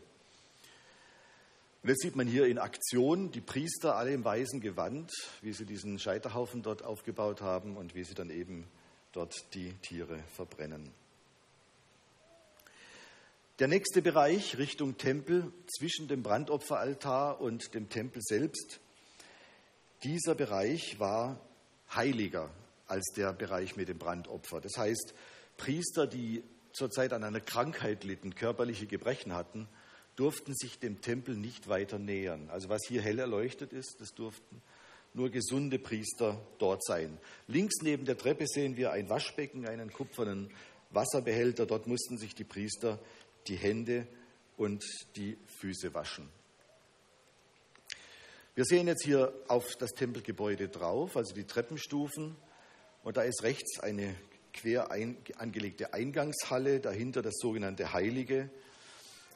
Und 1.82 1.90
jetzt 1.90 2.02
sieht 2.02 2.16
man 2.16 2.28
hier 2.28 2.48
in 2.48 2.58
Aktion 2.58 3.32
die 3.32 3.40
Priester 3.40 3.96
alle 3.96 4.14
im 4.14 4.26
weißen 4.26 4.60
Gewand, 4.60 5.12
wie 5.42 5.54
sie 5.54 5.66
diesen 5.66 6.00
Scheiterhaufen 6.00 6.62
dort 6.62 6.84
aufgebaut 6.84 7.42
haben 7.42 7.78
und 7.78 7.96
wie 7.96 8.04
sie 8.04 8.16
dann 8.16 8.30
eben 8.30 8.68
dort 9.14 9.54
die 9.54 9.74
Tiere 9.82 10.20
verbrennen. 10.36 10.92
Der 13.60 13.68
nächste 13.68 14.02
Bereich 14.02 14.58
Richtung 14.58 14.98
Tempel 14.98 15.52
zwischen 15.68 16.08
dem 16.08 16.24
Brandopferaltar 16.24 17.42
und 17.42 17.74
dem 17.74 17.90
Tempel 17.90 18.22
selbst, 18.22 18.80
dieser 20.06 20.34
Bereich 20.34 20.98
war 20.98 21.42
heiliger 21.94 22.50
als 22.88 23.12
der 23.18 23.34
Bereich 23.34 23.76
mit 23.76 23.90
dem 23.90 23.98
Brandopfer. 23.98 24.62
Das 24.62 24.78
heißt, 24.78 25.14
Priester, 25.58 26.08
die 26.08 26.42
zurzeit 26.72 27.12
an 27.12 27.26
einer 27.26 27.42
Krankheit 27.42 28.06
litten, 28.06 28.34
körperliche 28.34 28.88
Gebrechen 28.88 29.34
hatten, 29.34 29.68
durften 30.16 30.56
sich 30.56 30.80
dem 30.80 31.02
Tempel 31.02 31.36
nicht 31.36 31.68
weiter 31.68 32.00
nähern. 32.00 32.50
Also 32.52 32.70
was 32.70 32.84
hier 32.88 33.02
hell 33.02 33.20
erleuchtet 33.20 33.74
ist, 33.74 33.98
das 34.00 34.14
durften 34.14 34.62
nur 35.14 35.32
gesunde 35.32 35.80
Priester 35.80 36.40
dort 36.60 36.82
sein. 36.86 37.18
Links 37.48 37.82
neben 37.82 38.06
der 38.06 38.18
Treppe 38.18 38.48
sehen 38.48 38.78
wir 38.78 38.94
ein 38.94 39.10
Waschbecken, 39.10 39.68
einen 39.68 39.92
kupfernen 39.92 40.50
Wasserbehälter. 40.92 41.66
Dort 41.66 41.88
mussten 41.88 42.18
sich 42.18 42.36
die 42.36 42.44
Priester 42.44 43.00
die 43.48 43.56
Hände 43.56 44.08
und 44.58 44.84
die 45.16 45.38
Füße 45.60 45.94
waschen. 45.94 46.30
Wir 48.56 48.66
sehen 48.66 48.88
jetzt 48.88 49.06
hier 49.06 49.34
auf 49.48 49.78
das 49.78 49.92
Tempelgebäude 49.92 50.68
drauf, 50.68 51.16
also 51.16 51.34
die 51.34 51.46
Treppenstufen. 51.46 52.36
Und 53.04 53.16
da 53.16 53.22
ist 53.22 53.44
rechts 53.44 53.80
eine 53.80 54.14
quer 54.52 54.92
angelegte 54.92 55.94
Eingangshalle, 55.94 56.82
dahinter 56.82 57.22
das 57.22 57.36
sogenannte 57.38 57.94
Heilige. 57.94 58.50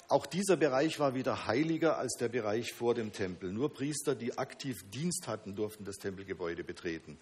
Auch 0.09 0.25
dieser 0.25 0.57
Bereich 0.57 0.99
war 0.99 1.15
wieder 1.15 1.47
heiliger 1.47 1.97
als 1.97 2.15
der 2.19 2.27
Bereich 2.27 2.73
vor 2.73 2.93
dem 2.93 3.13
Tempel. 3.13 3.53
Nur 3.53 3.73
Priester, 3.73 4.15
die 4.15 4.37
aktiv 4.37 4.83
Dienst 4.91 5.27
hatten, 5.29 5.55
durften 5.55 5.85
das 5.85 5.95
Tempelgebäude 5.95 6.65
betreten. 6.65 7.17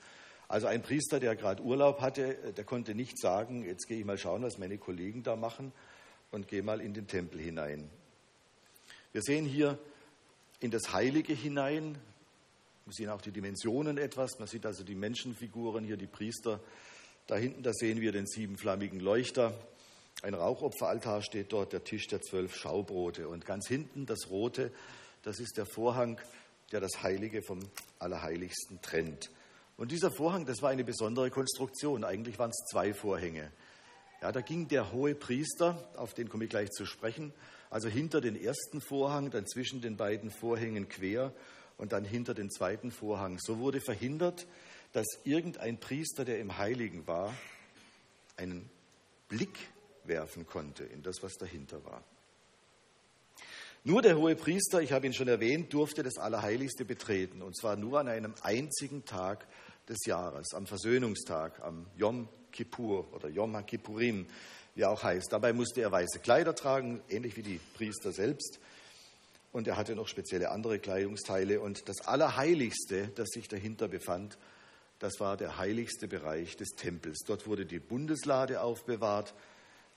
Also 0.48 0.66
ein 0.66 0.82
Priester, 0.82 1.20
der 1.20 1.36
gerade 1.36 1.62
Urlaub 1.62 2.02
hatte, 2.02 2.54
der 2.58 2.64
konnte 2.64 2.96
nicht 2.96 3.20
sagen, 3.20 3.64
jetzt 3.64 3.88
gehe 3.88 4.00
ich 4.00 4.06
mal 4.06 4.18
schauen, 4.18 4.42
was 4.42 4.58
meine 4.58 4.80
Kollegen 4.80 5.22
da 5.22 5.36
machen 5.36 5.72
und 6.32 6.48
gehe 6.48 6.64
mal 6.64 6.82
in 6.82 6.94
den 6.94 7.08
Tempel 7.08 7.40
hinein. 7.40 7.90
Wir 9.12 9.22
sehen 9.22 9.46
hier 9.46 9.78
in 10.60 10.72
das 10.72 10.94
Heilige 10.94 11.34
hinein. 11.34 11.98
Wir 12.86 12.94
sehen 12.94 13.10
auch 13.10 13.22
die 13.22 13.32
Dimensionen 13.32 13.98
etwas. 13.98 14.40
Man 14.40 14.48
sieht 14.48 14.66
also 14.66 14.84
die 14.84 14.96
Menschenfiguren 14.96 15.84
hier, 15.84 15.98
die 15.98 16.08
Priester. 16.08 16.60
Da 17.28 17.36
hinten, 17.36 17.64
da 17.64 17.74
sehen 17.74 18.02
wir 18.02 18.12
den 18.12 18.26
siebenflammigen 18.26 19.00
Leuchter. 19.00 19.54
Ein 20.22 20.34
Rauchopferaltar 20.34 21.22
steht 21.22 21.52
dort, 21.52 21.74
der 21.74 21.84
Tisch 21.84 22.08
der 22.08 22.22
zwölf 22.22 22.56
Schaubrote. 22.56 23.28
Und 23.28 23.46
ganz 23.46 23.68
hinten 23.68 24.06
das 24.06 24.30
Rote, 24.30 24.72
das 25.24 25.40
ist 25.40 25.58
der 25.58 25.66
Vorhang, 25.66 26.20
der 26.72 26.80
das 26.80 27.04
Heilige 27.04 27.42
vom 27.42 27.60
Allerheiligsten 28.00 28.82
trennt. 28.82 29.30
Und 29.78 29.92
dieser 29.92 30.12
Vorhang, 30.12 30.46
das 30.46 30.62
war 30.62 30.70
eine 30.70 30.84
besondere 30.84 31.32
Konstruktion. 31.32 32.04
Eigentlich 32.04 32.40
waren 32.40 32.52
es 32.52 32.66
zwei 32.70 32.94
Vorhänge. 32.94 33.52
Ja, 34.22 34.32
da 34.32 34.42
ging 34.42 34.68
der 34.68 34.92
hohe 34.92 35.16
Priester, 35.16 35.90
auf 35.96 36.13
den 36.13 36.30
komme 36.30 36.44
ich 36.44 36.51
gleich 36.51 36.70
zu 36.70 36.86
sprechen, 36.86 37.34
also 37.72 37.88
hinter 37.88 38.22
den 38.22 38.40
ersten 38.40 38.80
Vorhang, 38.80 39.32
dann 39.32 39.48
zwischen 39.48 39.82
den 39.82 39.98
beiden 39.98 40.30
Vorhängen 40.30 40.88
quer 40.90 41.34
und 41.78 41.92
dann 41.92 42.06
hinter 42.06 42.36
den 42.36 42.51
zweiten 42.51 42.92
Vorhang. 42.92 43.40
So 43.40 43.58
wurde 43.58 43.82
verhindert, 43.82 44.46
dass 44.94 45.08
irgendein 45.24 45.80
Priester, 45.80 46.24
der 46.24 46.40
im 46.40 46.60
Heiligen 46.60 47.08
war, 47.08 47.34
einen 48.38 48.70
Blick 49.28 49.58
werfen 50.04 50.46
konnte 50.46 50.84
in 50.84 51.01
das, 51.01 51.24
was 51.24 51.38
dahinter 51.38 51.84
war. 51.86 52.04
Nur 53.84 54.04
der 54.04 54.18
hohe 54.18 54.36
Priester, 54.36 54.84
ich 54.84 54.92
habe 54.92 55.08
ihn 55.08 55.13
schon 55.13 55.30
erwähnt, 55.30 55.74
durfte 55.74 56.04
das 56.04 56.20
Allerheiligste 56.20 56.86
betreten, 56.86 57.42
und 57.42 57.58
zwar 57.58 57.75
nur 57.75 58.00
an 58.00 58.08
einem 58.08 58.36
einzigen 58.44 59.04
Tag 59.04 59.48
des 59.90 60.06
Jahres, 60.06 60.54
am 60.54 60.68
Versöhnungstag, 60.68 61.60
am 61.63 61.88
Yom 61.98 62.30
Kippur 62.51 63.05
oder 63.13 63.29
Yom 63.29 63.65
Kippurim, 63.65 64.27
wie 64.75 64.81
er 64.81 64.91
auch 64.91 65.03
heißt. 65.03 65.31
Dabei 65.31 65.53
musste 65.53 65.81
er 65.81 65.91
weiße 65.91 66.20
Kleider 66.20 66.55
tragen, 66.55 67.01
ähnlich 67.10 67.38
wie 67.38 67.43
die 67.43 67.60
Priester 67.75 68.12
selbst. 68.12 68.60
Und 69.51 69.67
er 69.67 69.77
hatte 69.77 69.96
noch 69.96 70.08
spezielle 70.08 70.51
andere 70.51 70.79
Kleidungsteile. 70.79 71.60
Und 71.60 71.89
das 71.89 72.01
Allerheiligste, 72.01 73.10
das 73.15 73.29
sich 73.29 73.48
dahinter 73.48 73.88
befand, 73.88 74.38
das 75.00 75.20
war 75.20 75.36
der 75.36 75.58
heiligste 75.58 76.08
Bereich 76.08 76.55
des 76.58 76.70
Tempels. 76.75 77.24
Dort 77.25 77.48
wurde 77.48 77.65
die 77.65 77.79
Bundeslade 77.79 78.62
aufbewahrt 78.62 79.34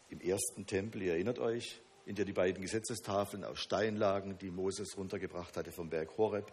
im 0.08 0.20
ersten 0.20 0.66
Tempel, 0.66 1.02
ihr 1.02 1.12
erinnert 1.12 1.38
euch, 1.38 1.80
in 2.06 2.14
der 2.14 2.24
die 2.24 2.32
beiden 2.32 2.62
Gesetzestafeln 2.62 3.44
aus 3.44 3.58
Stein 3.60 3.96
lagen, 3.96 4.38
die 4.38 4.50
Moses 4.50 4.96
runtergebracht 4.96 5.56
hatte 5.56 5.72
vom 5.72 5.90
Berg 5.90 6.16
Horeb. 6.16 6.52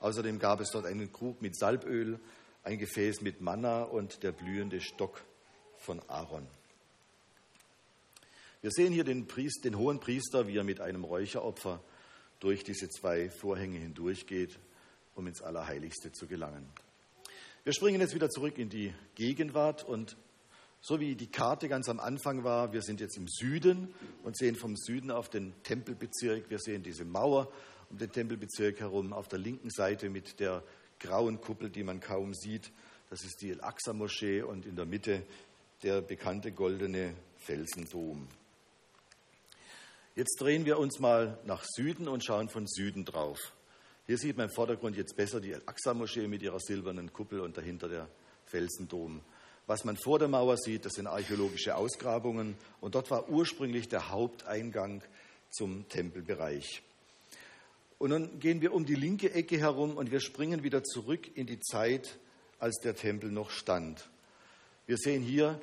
Außerdem 0.00 0.38
gab 0.38 0.60
es 0.60 0.70
dort 0.70 0.86
einen 0.86 1.12
Krug 1.12 1.42
mit 1.42 1.56
Salböl, 1.58 2.18
ein 2.62 2.78
Gefäß 2.78 3.20
mit 3.20 3.40
Manna 3.40 3.82
und 3.82 4.22
der 4.22 4.32
blühende 4.32 4.80
Stock 4.80 5.22
von 5.80 6.00
Aaron. 6.08 6.46
Wir 8.62 8.70
sehen 8.70 8.92
hier 8.92 9.04
den, 9.04 9.26
Priester, 9.26 9.62
den 9.62 9.78
hohen 9.78 10.00
Priester, 10.00 10.46
wie 10.46 10.56
er 10.56 10.64
mit 10.64 10.80
einem 10.80 11.04
Räucheropfer 11.04 11.82
durch 12.40 12.62
diese 12.62 12.88
zwei 12.90 13.30
Vorhänge 13.30 13.78
hindurchgeht, 13.78 14.58
um 15.14 15.26
ins 15.26 15.42
Allerheiligste 15.42 16.12
zu 16.12 16.26
gelangen. 16.26 16.66
Wir 17.64 17.72
springen 17.72 18.00
jetzt 18.00 18.14
wieder 18.14 18.28
zurück 18.28 18.58
in 18.58 18.68
die 18.68 18.94
Gegenwart 19.14 19.84
und 19.84 20.16
so 20.82 21.00
wie 21.00 21.14
die 21.14 21.30
Karte 21.30 21.68
ganz 21.68 21.88
am 21.88 22.00
Anfang 22.00 22.42
war, 22.44 22.72
wir 22.72 22.80
sind 22.80 23.00
jetzt 23.00 23.16
im 23.18 23.28
Süden 23.28 23.92
und 24.22 24.36
sehen 24.36 24.56
vom 24.56 24.76
Süden 24.76 25.10
auf 25.10 25.28
den 25.28 25.52
Tempelbezirk. 25.62 26.48
Wir 26.48 26.58
sehen 26.58 26.82
diese 26.82 27.04
Mauer 27.04 27.52
um 27.90 27.98
den 27.98 28.10
Tempelbezirk 28.10 28.80
herum 28.80 29.12
auf 29.12 29.28
der 29.28 29.38
linken 29.38 29.70
Seite 29.70 30.08
mit 30.08 30.40
der 30.40 30.62
grauen 30.98 31.40
Kuppel, 31.40 31.68
die 31.68 31.82
man 31.82 32.00
kaum 32.00 32.32
sieht. 32.32 32.72
Das 33.10 33.24
ist 33.24 33.42
die 33.42 33.50
El-Aqsa-Moschee 33.50 34.42
und 34.42 34.64
in 34.64 34.76
der 34.76 34.86
Mitte 34.86 35.22
der 35.82 36.02
bekannte 36.02 36.52
goldene 36.52 37.14
Felsendom. 37.38 38.28
Jetzt 40.14 40.40
drehen 40.40 40.66
wir 40.66 40.78
uns 40.78 40.98
mal 40.98 41.38
nach 41.44 41.64
Süden 41.64 42.06
und 42.08 42.24
schauen 42.24 42.48
von 42.48 42.66
Süden 42.66 43.04
drauf. 43.04 43.38
Hier 44.06 44.18
sieht 44.18 44.36
man 44.36 44.48
im 44.48 44.54
Vordergrund 44.54 44.96
jetzt 44.96 45.16
besser 45.16 45.40
die 45.40 45.54
Al-Aqsa-Moschee 45.54 46.26
mit 46.26 46.42
ihrer 46.42 46.60
silbernen 46.60 47.12
Kuppel 47.12 47.40
und 47.40 47.56
dahinter 47.56 47.88
der 47.88 48.08
Felsendom. 48.44 49.22
Was 49.66 49.84
man 49.84 49.96
vor 49.96 50.18
der 50.18 50.28
Mauer 50.28 50.56
sieht, 50.56 50.84
das 50.84 50.94
sind 50.94 51.06
archäologische 51.06 51.76
Ausgrabungen 51.76 52.56
und 52.80 52.96
dort 52.96 53.10
war 53.10 53.28
ursprünglich 53.28 53.88
der 53.88 54.10
Haupteingang 54.10 55.02
zum 55.50 55.88
Tempelbereich. 55.88 56.82
Und 57.98 58.10
nun 58.10 58.40
gehen 58.40 58.60
wir 58.60 58.74
um 58.74 58.84
die 58.84 58.94
linke 58.94 59.32
Ecke 59.32 59.58
herum 59.58 59.96
und 59.96 60.10
wir 60.10 60.20
springen 60.20 60.62
wieder 60.64 60.82
zurück 60.82 61.36
in 61.36 61.46
die 61.46 61.60
Zeit, 61.60 62.18
als 62.58 62.78
der 62.80 62.96
Tempel 62.96 63.30
noch 63.30 63.50
stand. 63.50 64.08
Wir 64.90 64.98
sehen 64.98 65.22
hier 65.22 65.60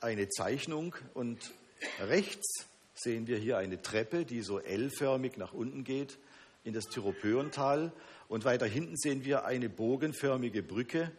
eine 0.00 0.30
Zeichnung 0.30 0.96
und 1.12 1.52
rechts 2.00 2.64
sehen 2.94 3.26
wir 3.26 3.36
hier 3.36 3.58
eine 3.58 3.82
Treppe, 3.82 4.24
die 4.24 4.40
so 4.40 4.58
L-förmig 4.58 5.36
nach 5.36 5.52
unten 5.52 5.84
geht 5.84 6.16
in 6.64 6.72
das 6.72 6.86
Tyropöental. 6.86 7.92
Und 8.26 8.46
weiter 8.46 8.64
hinten 8.64 8.96
sehen 8.96 9.22
wir 9.22 9.44
eine 9.44 9.68
bogenförmige 9.68 10.62
Brücke, 10.62 11.12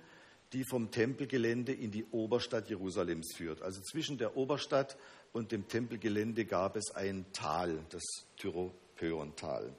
die 0.53 0.63
vom 0.63 0.89
Tempelgelände 0.89 1.71
in 1.71 1.91
die 1.91 2.03
Oberstadt 2.05 2.67
Jerusalems 2.67 3.35
führt. 3.35 3.61
Also 3.61 3.79
zwischen 3.81 4.17
der 4.17 4.35
Oberstadt 4.37 4.97
und 5.31 5.51
dem 5.51 5.67
Tempelgelände 5.67 6.45
gab 6.45 6.75
es 6.75 6.89
ein 6.95 7.27
Tal, 7.31 7.77
das 7.91 8.01
Tyropöental. 8.37 9.71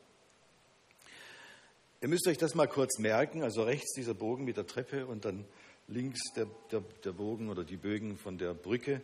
Ihr 2.00 2.06
müsst 2.06 2.28
euch 2.28 2.38
das 2.38 2.54
mal 2.54 2.68
kurz 2.68 3.00
merken. 3.00 3.42
Also 3.42 3.64
rechts 3.64 3.92
dieser 3.94 4.14
Bogen 4.14 4.44
mit 4.44 4.56
der 4.56 4.68
Treppe 4.68 5.04
und 5.04 5.24
dann 5.24 5.44
links 5.88 6.20
der, 6.34 6.46
der, 6.70 6.82
der 7.04 7.12
Bogen 7.12 7.50
oder 7.50 7.64
die 7.64 7.76
Bögen 7.76 8.16
von 8.16 8.38
der 8.38 8.54
Brücke, 8.54 9.02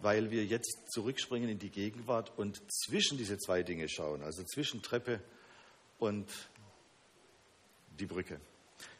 weil 0.00 0.30
wir 0.30 0.44
jetzt 0.44 0.90
zurückspringen 0.90 1.48
in 1.48 1.58
die 1.58 1.70
Gegenwart 1.70 2.32
und 2.36 2.60
zwischen 2.70 3.18
diese 3.18 3.38
zwei 3.38 3.62
Dinge 3.62 3.88
schauen, 3.88 4.22
also 4.22 4.42
zwischen 4.44 4.82
Treppe 4.82 5.20
und 5.98 6.28
die 7.98 8.06
Brücke. 8.06 8.40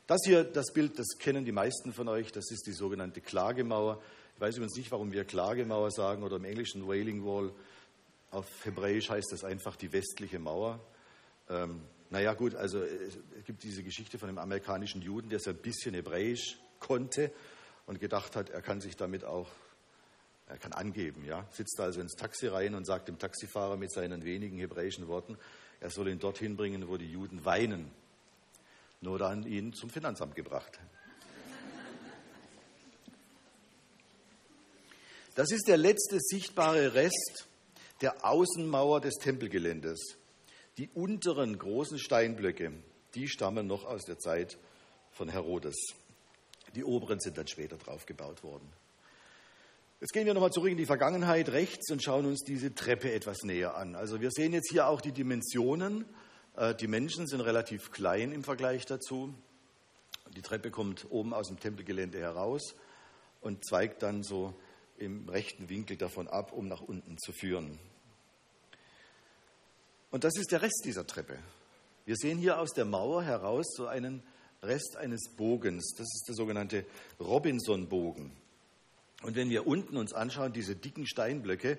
Das 0.06 0.20
hier, 0.24 0.44
das 0.44 0.72
Bild, 0.72 0.98
das 0.98 1.18
kennen 1.18 1.44
die 1.44 1.52
meisten 1.52 1.92
von 1.92 2.08
euch, 2.08 2.30
das 2.30 2.50
ist 2.50 2.66
die 2.66 2.72
sogenannte 2.72 3.20
Klagemauer. 3.20 4.02
Ich 4.34 4.40
weiß 4.40 4.56
übrigens 4.56 4.76
nicht, 4.76 4.90
warum 4.90 5.12
wir 5.12 5.24
Klagemauer 5.24 5.90
sagen 5.90 6.22
oder 6.22 6.36
im 6.36 6.44
Englischen 6.44 6.86
Wailing 6.86 7.24
Wall. 7.24 7.52
Auf 8.30 8.46
Hebräisch 8.64 9.08
heißt 9.08 9.28
das 9.30 9.44
einfach 9.44 9.76
die 9.76 9.92
westliche 9.92 10.38
Mauer. 10.38 10.80
Ähm, 11.48 11.80
naja, 12.10 12.34
gut, 12.34 12.54
also 12.54 12.82
es 12.82 13.44
gibt 13.46 13.62
diese 13.62 13.82
Geschichte 13.82 14.18
von 14.18 14.28
einem 14.28 14.38
amerikanischen 14.38 15.02
Juden, 15.02 15.30
der 15.30 15.40
so 15.40 15.50
ein 15.50 15.56
bisschen 15.56 15.94
Hebräisch 15.94 16.58
konnte 16.86 17.32
und 17.86 18.00
gedacht 18.00 18.36
hat, 18.36 18.50
er 18.50 18.62
kann 18.62 18.80
sich 18.80 18.96
damit 18.96 19.24
auch, 19.24 19.48
er 20.46 20.58
kann 20.58 20.72
angeben, 20.72 21.24
ja. 21.24 21.46
Sitzt 21.52 21.80
also 21.80 22.00
ins 22.00 22.14
Taxi 22.14 22.46
rein 22.46 22.74
und 22.74 22.84
sagt 22.84 23.08
dem 23.08 23.18
Taxifahrer 23.18 23.76
mit 23.76 23.92
seinen 23.92 24.24
wenigen 24.24 24.58
hebräischen 24.58 25.08
Worten, 25.08 25.38
er 25.80 25.90
soll 25.90 26.08
ihn 26.08 26.18
dorthin 26.18 26.56
bringen, 26.56 26.88
wo 26.88 26.96
die 26.96 27.10
Juden 27.10 27.44
weinen 27.44 27.90
nur 29.04 29.18
dann 29.18 29.46
ihn 29.46 29.72
zum 29.72 29.90
Finanzamt 29.90 30.34
gebracht. 30.34 30.80
Das 35.34 35.50
ist 35.50 35.68
der 35.68 35.76
letzte 35.76 36.18
sichtbare 36.20 36.94
Rest 36.94 37.46
der 38.00 38.24
Außenmauer 38.24 39.00
des 39.00 39.14
Tempelgeländes. 39.14 40.16
Die 40.78 40.88
unteren 40.88 41.58
großen 41.58 41.98
Steinblöcke, 41.98 42.72
die 43.14 43.28
stammen 43.28 43.66
noch 43.66 43.84
aus 43.84 44.04
der 44.04 44.18
Zeit 44.18 44.58
von 45.12 45.28
Herodes. 45.28 45.74
Die 46.74 46.84
oberen 46.84 47.20
sind 47.20 47.38
dann 47.38 47.46
später 47.46 47.76
drauf 47.76 48.06
gebaut 48.06 48.42
worden. 48.42 48.68
Jetzt 50.00 50.12
gehen 50.12 50.26
wir 50.26 50.34
nochmal 50.34 50.50
zurück 50.50 50.70
in 50.70 50.76
die 50.76 50.86
Vergangenheit 50.86 51.48
rechts 51.50 51.90
und 51.90 52.02
schauen 52.02 52.26
uns 52.26 52.42
diese 52.42 52.74
Treppe 52.74 53.12
etwas 53.12 53.42
näher 53.42 53.76
an. 53.76 53.94
Also 53.94 54.20
wir 54.20 54.30
sehen 54.30 54.52
jetzt 54.52 54.70
hier 54.70 54.88
auch 54.88 55.00
die 55.00 55.12
Dimensionen 55.12 56.04
äh, 56.56 56.74
die 56.74 56.86
Menschen 56.86 57.26
sind 57.26 57.40
relativ 57.40 57.90
klein 57.90 58.32
im 58.32 58.44
Vergleich 58.44 58.86
dazu. 58.86 59.34
Die 60.36 60.42
Treppe 60.42 60.70
kommt 60.70 61.06
oben 61.10 61.34
aus 61.34 61.48
dem 61.48 61.58
Tempelgelände 61.58 62.18
heraus 62.18 62.74
und 63.40 63.64
zweigt 63.66 64.02
dann 64.02 64.22
so 64.22 64.54
im 64.96 65.28
rechten 65.28 65.68
Winkel 65.68 65.96
davon 65.96 66.28
ab, 66.28 66.52
um 66.52 66.68
nach 66.68 66.80
unten 66.80 67.18
zu 67.18 67.32
führen. 67.32 67.78
Und 70.10 70.24
das 70.24 70.36
ist 70.36 70.52
der 70.52 70.62
Rest 70.62 70.82
dieser 70.84 71.06
Treppe. 71.06 71.38
Wir 72.04 72.16
sehen 72.16 72.38
hier 72.38 72.60
aus 72.60 72.70
der 72.72 72.84
Mauer 72.84 73.22
heraus 73.22 73.66
so 73.76 73.86
einen 73.86 74.22
Rest 74.66 74.96
eines 74.96 75.28
Bogens. 75.36 75.94
Das 75.96 76.06
ist 76.06 76.24
der 76.28 76.34
sogenannte 76.34 76.84
Robinson-Bogen. 77.20 78.32
Und 79.22 79.36
wenn 79.36 79.50
wir 79.50 79.66
unten 79.66 79.96
uns 79.96 80.12
anschauen, 80.12 80.52
diese 80.52 80.76
dicken 80.76 81.06
Steinblöcke, 81.06 81.78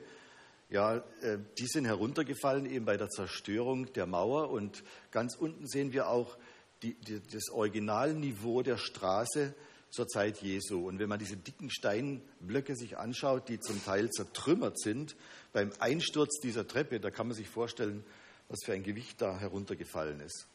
ja, 0.70 0.98
äh, 1.22 1.38
die 1.60 1.68
sind 1.68 1.86
heruntergefallen 1.86 2.66
eben 2.66 2.86
bei 2.86 2.98
der 2.98 3.10
Zerstörung 3.10 3.94
der 3.94 4.08
Mauer 4.08 4.50
und 4.50 4.84
ganz 5.12 5.36
unten 5.36 5.68
sehen 5.68 5.94
wir 5.94 6.10
auch 6.10 6.38
die, 6.82 6.96
die, 6.96 7.22
das 7.32 7.50
Originalniveau 7.52 8.64
der 8.64 8.78
Straße 8.78 9.54
zur 9.92 10.08
Zeit 10.08 10.42
Jesu. 10.42 10.88
Und 10.88 11.00
wenn 11.00 11.08
man 11.08 11.20
diese 11.20 11.38
dicken 11.38 11.70
Steinblöcke 11.70 12.76
sich 12.76 12.98
anschaut, 12.98 13.48
die 13.48 13.60
zum 13.60 13.84
Teil 13.84 14.10
zertrümmert 14.10 14.80
sind, 14.80 15.16
beim 15.54 15.72
Einsturz 15.80 16.40
dieser 16.42 16.68
Treppe, 16.68 17.00
da 17.00 17.12
kann 17.12 17.28
man 17.28 17.36
sich 17.36 17.48
vorstellen, 17.48 18.04
was 18.50 18.60
für 18.66 18.74
ein 18.74 18.84
Gewicht 18.84 19.22
da 19.22 19.40
heruntergefallen 19.40 20.20
ist. 20.20 20.48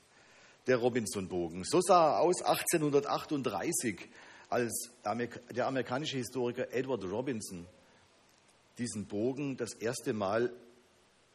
Der 0.66 0.76
Robinson-Bogen. 0.76 1.64
So 1.64 1.80
sah 1.80 2.12
er 2.12 2.20
aus 2.20 2.42
1838, 2.42 4.08
als 4.48 4.90
der 5.04 5.66
amerikanische 5.66 6.16
Historiker 6.16 6.72
Edward 6.72 7.04
Robinson 7.04 7.66
diesen 8.78 9.06
Bogen 9.06 9.56
das 9.56 9.74
erste 9.74 10.12
Mal 10.12 10.52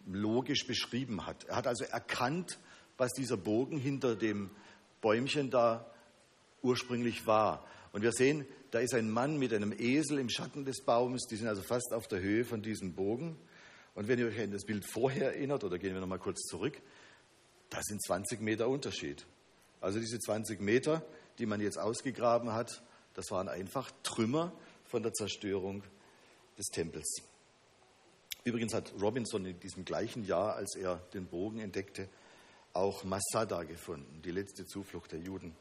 logisch 0.08 0.68
beschrieben 0.68 1.26
hat. 1.26 1.46
Er 1.46 1.56
hat 1.56 1.68
also 1.68 1.86
erkannt, 1.86 2.60
was 2.98 3.12
dieser 3.14 3.38
Bogen 3.38 3.78
hinter 3.78 4.16
dem 4.16 4.50
Bäumchen 5.02 5.50
da 5.50 5.90
ursprünglich 6.62 7.28
war. 7.28 7.66
Und 7.92 8.02
wir 8.02 8.12
sehen, 8.12 8.46
da 8.72 8.80
ist 8.80 8.94
ein 8.94 9.10
Mann 9.10 9.38
mit 9.38 9.54
einem 9.54 9.72
Esel 9.72 10.20
im 10.20 10.30
Schatten 10.30 10.66
des 10.66 10.82
Baumes, 10.84 11.28
die 11.30 11.38
sind 11.38 11.48
also 11.48 11.62
fast 11.62 11.94
auf 11.94 12.08
der 12.08 12.20
Höhe 12.20 12.44
von 12.44 12.62
diesem 12.62 12.94
Bogen. 12.94 13.38
Und 13.94 14.08
wenn 14.08 14.20
ihr 14.20 14.28
euch 14.28 14.40
an 14.42 14.52
das 14.52 14.66
Bild 14.66 14.86
vorher 14.86 15.34
erinnert, 15.34 15.64
oder 15.64 15.78
gehen 15.78 15.94
wir 15.94 16.02
nochmal 16.02 16.20
kurz 16.20 16.42
zurück, 16.42 16.82
da 17.76 17.84
sind 17.84 18.02
20 18.02 18.40
Meter 18.40 18.70
Unterschied. 18.70 19.26
Also 19.82 20.00
diese 20.00 20.18
20 20.18 20.62
Meter, 20.62 21.04
die 21.40 21.46
man 21.46 21.60
jetzt 21.60 21.78
ausgegraben 21.78 22.54
hat, 22.54 22.82
das 23.16 23.32
waren 23.32 23.50
einfach 23.50 23.92
Trümmer 24.02 24.54
von 24.86 25.04
der 25.04 25.12
Zerstörung 25.12 25.84
des 26.58 26.68
Tempels. 26.68 27.18
Übrigens 28.46 28.74
hat 28.74 28.94
Robinson 29.02 29.46
in 29.46 29.60
diesem 29.60 29.84
gleichen 29.84 30.26
Jahr, 30.26 30.56
als 30.56 30.76
er 30.76 31.02
den 31.14 31.26
Bogen 31.26 31.60
entdeckte, 31.60 32.08
auch 32.72 33.04
Masada 33.04 33.64
gefunden, 33.64 34.22
die 34.24 34.32
letzte 34.32 34.66
Zuflucht 34.66 35.12
der 35.12 35.20
Juden 35.20 35.54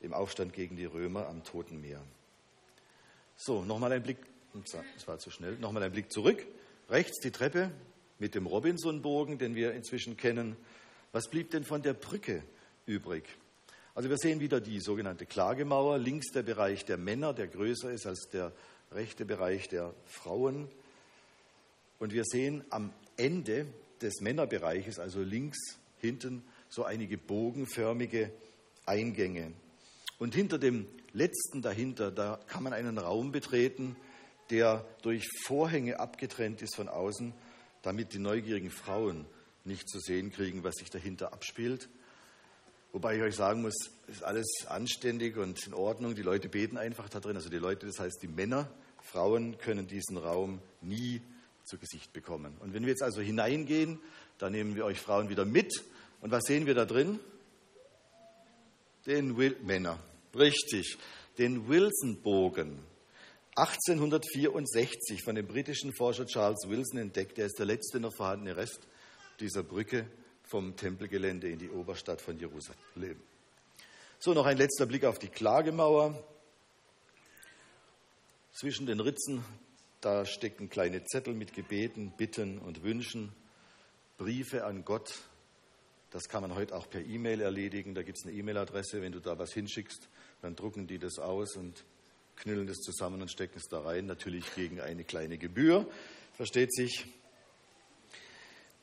im 0.00 0.12
Aufstand 0.12 0.52
gegen 0.52 0.76
die 0.76 0.84
Römer 0.84 1.26
am 1.26 1.42
Toten 1.42 1.80
Meer. 1.80 2.02
So, 3.36 3.64
nochmal 3.64 3.92
ein 3.92 4.02
Blick, 4.02 4.18
das 4.52 5.08
war 5.08 5.18
zu 5.18 5.30
schnell, 5.30 5.56
nochmal 5.56 5.84
ein 5.84 5.92
Blick 5.92 6.12
zurück. 6.12 6.46
Rechts 6.90 7.18
die 7.20 7.30
Treppe 7.30 7.70
mit 8.18 8.34
dem 8.34 8.46
Robinson-Bogen, 8.46 9.38
den 9.38 9.54
wir 9.54 9.72
inzwischen 9.72 10.18
kennen. 10.18 10.56
Was 11.16 11.28
blieb 11.28 11.50
denn 11.50 11.64
von 11.64 11.80
der 11.80 11.94
Brücke 11.94 12.42
übrig? 12.84 13.24
Also 13.94 14.10
wir 14.10 14.18
sehen 14.18 14.38
wieder 14.38 14.60
die 14.60 14.80
sogenannte 14.80 15.24
Klagemauer, 15.24 15.96
links 15.96 16.30
der 16.30 16.42
Bereich 16.42 16.84
der 16.84 16.98
Männer, 16.98 17.32
der 17.32 17.46
größer 17.46 17.90
ist 17.90 18.06
als 18.06 18.28
der 18.30 18.52
rechte 18.92 19.24
Bereich 19.24 19.66
der 19.70 19.94
Frauen. 20.04 20.68
Und 21.98 22.12
wir 22.12 22.24
sehen 22.26 22.66
am 22.68 22.92
Ende 23.16 23.66
des 24.02 24.20
Männerbereiches, 24.20 24.98
also 24.98 25.22
links 25.22 25.56
hinten, 26.02 26.44
so 26.68 26.84
einige 26.84 27.16
bogenförmige 27.16 28.30
Eingänge. 28.84 29.54
Und 30.18 30.34
hinter 30.34 30.58
dem 30.58 30.86
letzten 31.14 31.62
dahinter, 31.62 32.10
da 32.10 32.38
kann 32.46 32.62
man 32.62 32.74
einen 32.74 32.98
Raum 32.98 33.32
betreten, 33.32 33.96
der 34.50 34.84
durch 35.00 35.26
Vorhänge 35.46 35.98
abgetrennt 35.98 36.60
ist 36.60 36.76
von 36.76 36.90
außen, 36.90 37.32
damit 37.80 38.12
die 38.12 38.18
neugierigen 38.18 38.70
Frauen 38.70 39.24
nicht 39.66 39.88
zu 39.88 39.98
sehen 40.00 40.32
kriegen, 40.32 40.64
was 40.64 40.76
sich 40.76 40.90
dahinter 40.90 41.32
abspielt. 41.32 41.88
Wobei 42.92 43.16
ich 43.16 43.22
euch 43.22 43.34
sagen 43.34 43.62
muss, 43.62 43.74
ist 44.06 44.22
alles 44.22 44.46
anständig 44.68 45.36
und 45.36 45.66
in 45.66 45.74
Ordnung. 45.74 46.14
Die 46.14 46.22
Leute 46.22 46.48
beten 46.48 46.78
einfach 46.78 47.08
da 47.08 47.20
drin, 47.20 47.36
also 47.36 47.50
die 47.50 47.58
Leute, 47.58 47.86
das 47.86 47.98
heißt 47.98 48.22
die 48.22 48.28
Männer 48.28 48.70
Frauen 49.06 49.56
können 49.58 49.86
diesen 49.86 50.16
Raum 50.16 50.60
nie 50.80 51.22
zu 51.64 51.78
Gesicht 51.78 52.12
bekommen. 52.12 52.56
Und 52.60 52.74
wenn 52.74 52.82
wir 52.82 52.90
jetzt 52.90 53.02
also 53.02 53.20
hineingehen, 53.20 54.00
dann 54.38 54.52
nehmen 54.52 54.74
wir 54.74 54.84
euch 54.84 55.00
Frauen 55.00 55.28
wieder 55.28 55.44
mit. 55.44 55.84
Und 56.20 56.30
was 56.30 56.44
sehen 56.44 56.66
wir 56.66 56.74
da 56.74 56.84
drin? 56.84 57.18
Den 59.06 59.36
Will 59.36 59.56
Männer. 59.62 59.98
Richtig. 60.34 60.98
Den 61.38 61.68
Wilson-Bogen. 61.68 62.78
1864 63.56 65.22
von 65.22 65.34
dem 65.34 65.46
britischen 65.46 65.94
Forscher 65.94 66.26
Charles 66.26 66.68
Wilson 66.68 66.98
entdeckt. 66.98 67.38
Er 67.38 67.46
ist 67.46 67.58
der 67.58 67.66
letzte 67.66 68.00
noch 68.00 68.14
vorhandene 68.14 68.56
Rest 68.56 68.80
dieser 69.40 69.62
Brücke 69.62 70.06
vom 70.42 70.76
Tempelgelände 70.76 71.48
in 71.48 71.58
die 71.58 71.70
Oberstadt 71.70 72.20
von 72.20 72.38
Jerusalem. 72.38 73.20
So, 74.18 74.32
noch 74.32 74.46
ein 74.46 74.56
letzter 74.56 74.86
Blick 74.86 75.04
auf 75.04 75.18
die 75.18 75.28
Klagemauer. 75.28 76.22
Zwischen 78.52 78.86
den 78.86 79.00
Ritzen, 79.00 79.44
da 80.00 80.24
stecken 80.24 80.70
kleine 80.70 81.04
Zettel 81.04 81.34
mit 81.34 81.52
Gebeten, 81.52 82.12
Bitten 82.16 82.58
und 82.58 82.82
Wünschen, 82.82 83.32
Briefe 84.16 84.64
an 84.64 84.84
Gott. 84.84 85.14
Das 86.10 86.28
kann 86.28 86.42
man 86.42 86.54
heute 86.54 86.74
auch 86.74 86.88
per 86.88 87.04
E-Mail 87.04 87.42
erledigen. 87.42 87.94
Da 87.94 88.02
gibt 88.02 88.18
es 88.18 88.24
eine 88.24 88.34
E-Mail-Adresse. 88.34 89.02
Wenn 89.02 89.12
du 89.12 89.20
da 89.20 89.38
was 89.38 89.52
hinschickst, 89.52 90.08
dann 90.40 90.56
drucken 90.56 90.86
die 90.86 90.98
das 90.98 91.18
aus 91.18 91.56
und 91.56 91.84
knüllen 92.36 92.66
das 92.66 92.78
zusammen 92.78 93.20
und 93.20 93.30
stecken 93.30 93.58
es 93.58 93.68
da 93.68 93.80
rein. 93.80 94.06
Natürlich 94.06 94.54
gegen 94.54 94.80
eine 94.80 95.04
kleine 95.04 95.36
Gebühr, 95.36 95.86
versteht 96.34 96.72
sich. 96.72 97.06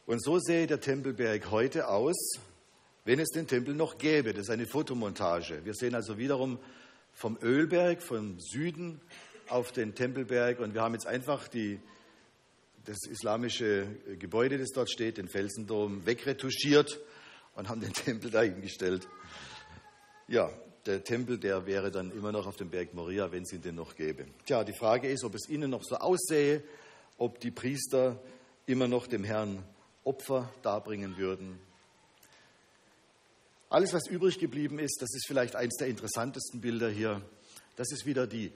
Und 0.06 0.22
so 0.22 0.38
sähe 0.38 0.68
der 0.68 0.82
Tempelberg 0.82 1.50
heute 1.50 1.88
aus, 1.88 2.38
wenn 3.06 3.20
es 3.20 3.30
den 3.30 3.48
Tempel 3.48 3.74
noch 3.74 3.98
gäbe. 3.98 4.34
Das 4.34 4.44
ist 4.44 4.50
eine 4.50 4.66
Fotomontage. 4.66 5.64
Wir 5.64 5.74
sehen 5.74 5.96
also 5.96 6.18
wiederum 6.18 6.60
vom 7.14 7.38
Ölberg, 7.42 8.02
vom 8.02 8.38
Süden 8.40 9.00
auf 9.48 9.72
den 9.72 9.96
Tempelberg 9.96 10.60
und 10.60 10.74
wir 10.74 10.82
haben 10.82 10.94
jetzt 10.94 11.08
einfach 11.08 11.48
die, 11.48 11.80
das 12.86 12.98
islamische 13.10 13.88
Gebäude, 14.20 14.58
das 14.58 14.72
dort 14.72 14.90
steht, 14.90 15.18
den 15.18 15.30
Felsendom, 15.30 16.06
wegretuschiert 16.06 17.00
und 17.56 17.70
haben 17.70 17.80
den 17.80 17.94
Tempel 17.94 18.30
dahingestellt. 18.30 19.08
Ja, 20.28 20.50
der 20.86 21.04
Tempel, 21.06 21.38
der 21.38 21.66
wäre 21.66 21.92
dann 21.92 22.12
immer 22.12 22.34
noch 22.34 22.46
auf 22.46 22.58
dem 22.58 22.70
Berg 22.70 22.94
Moria, 22.94 23.32
wenn 23.32 23.44
es 23.44 23.54
ihn 23.54 23.62
denn 23.62 23.76
noch 23.76 23.96
gäbe. 23.96 24.26
Tja, 24.46 24.66
die 24.66 24.76
Frage 24.78 25.08
ist, 25.08 25.24
ob 25.24 25.34
es 25.36 25.48
innen 25.48 25.70
noch 25.70 25.84
so 25.84 25.96
aussähe, 25.96 26.62
ob 27.18 27.40
die 27.40 27.52
Priester 27.52 28.22
immer 28.66 28.90
noch 28.90 29.08
dem 29.08 29.24
Herrn 29.24 29.64
Opfer 30.04 30.52
darbringen 30.62 31.18
würden. 31.18 31.60
Alles, 33.70 33.94
was 33.94 34.08
übrig 34.08 34.40
geblieben 34.40 34.78
ist, 34.78 35.02
das 35.02 35.14
ist 35.16 35.26
vielleicht 35.26 35.56
eines 35.56 35.76
der 35.78 35.88
interessantesten 35.88 36.62
Bilder 36.62 36.90
hier. 36.90 37.22
Das 37.76 37.92
ist 37.92 38.06
wieder 38.06 38.28
die 38.28 38.52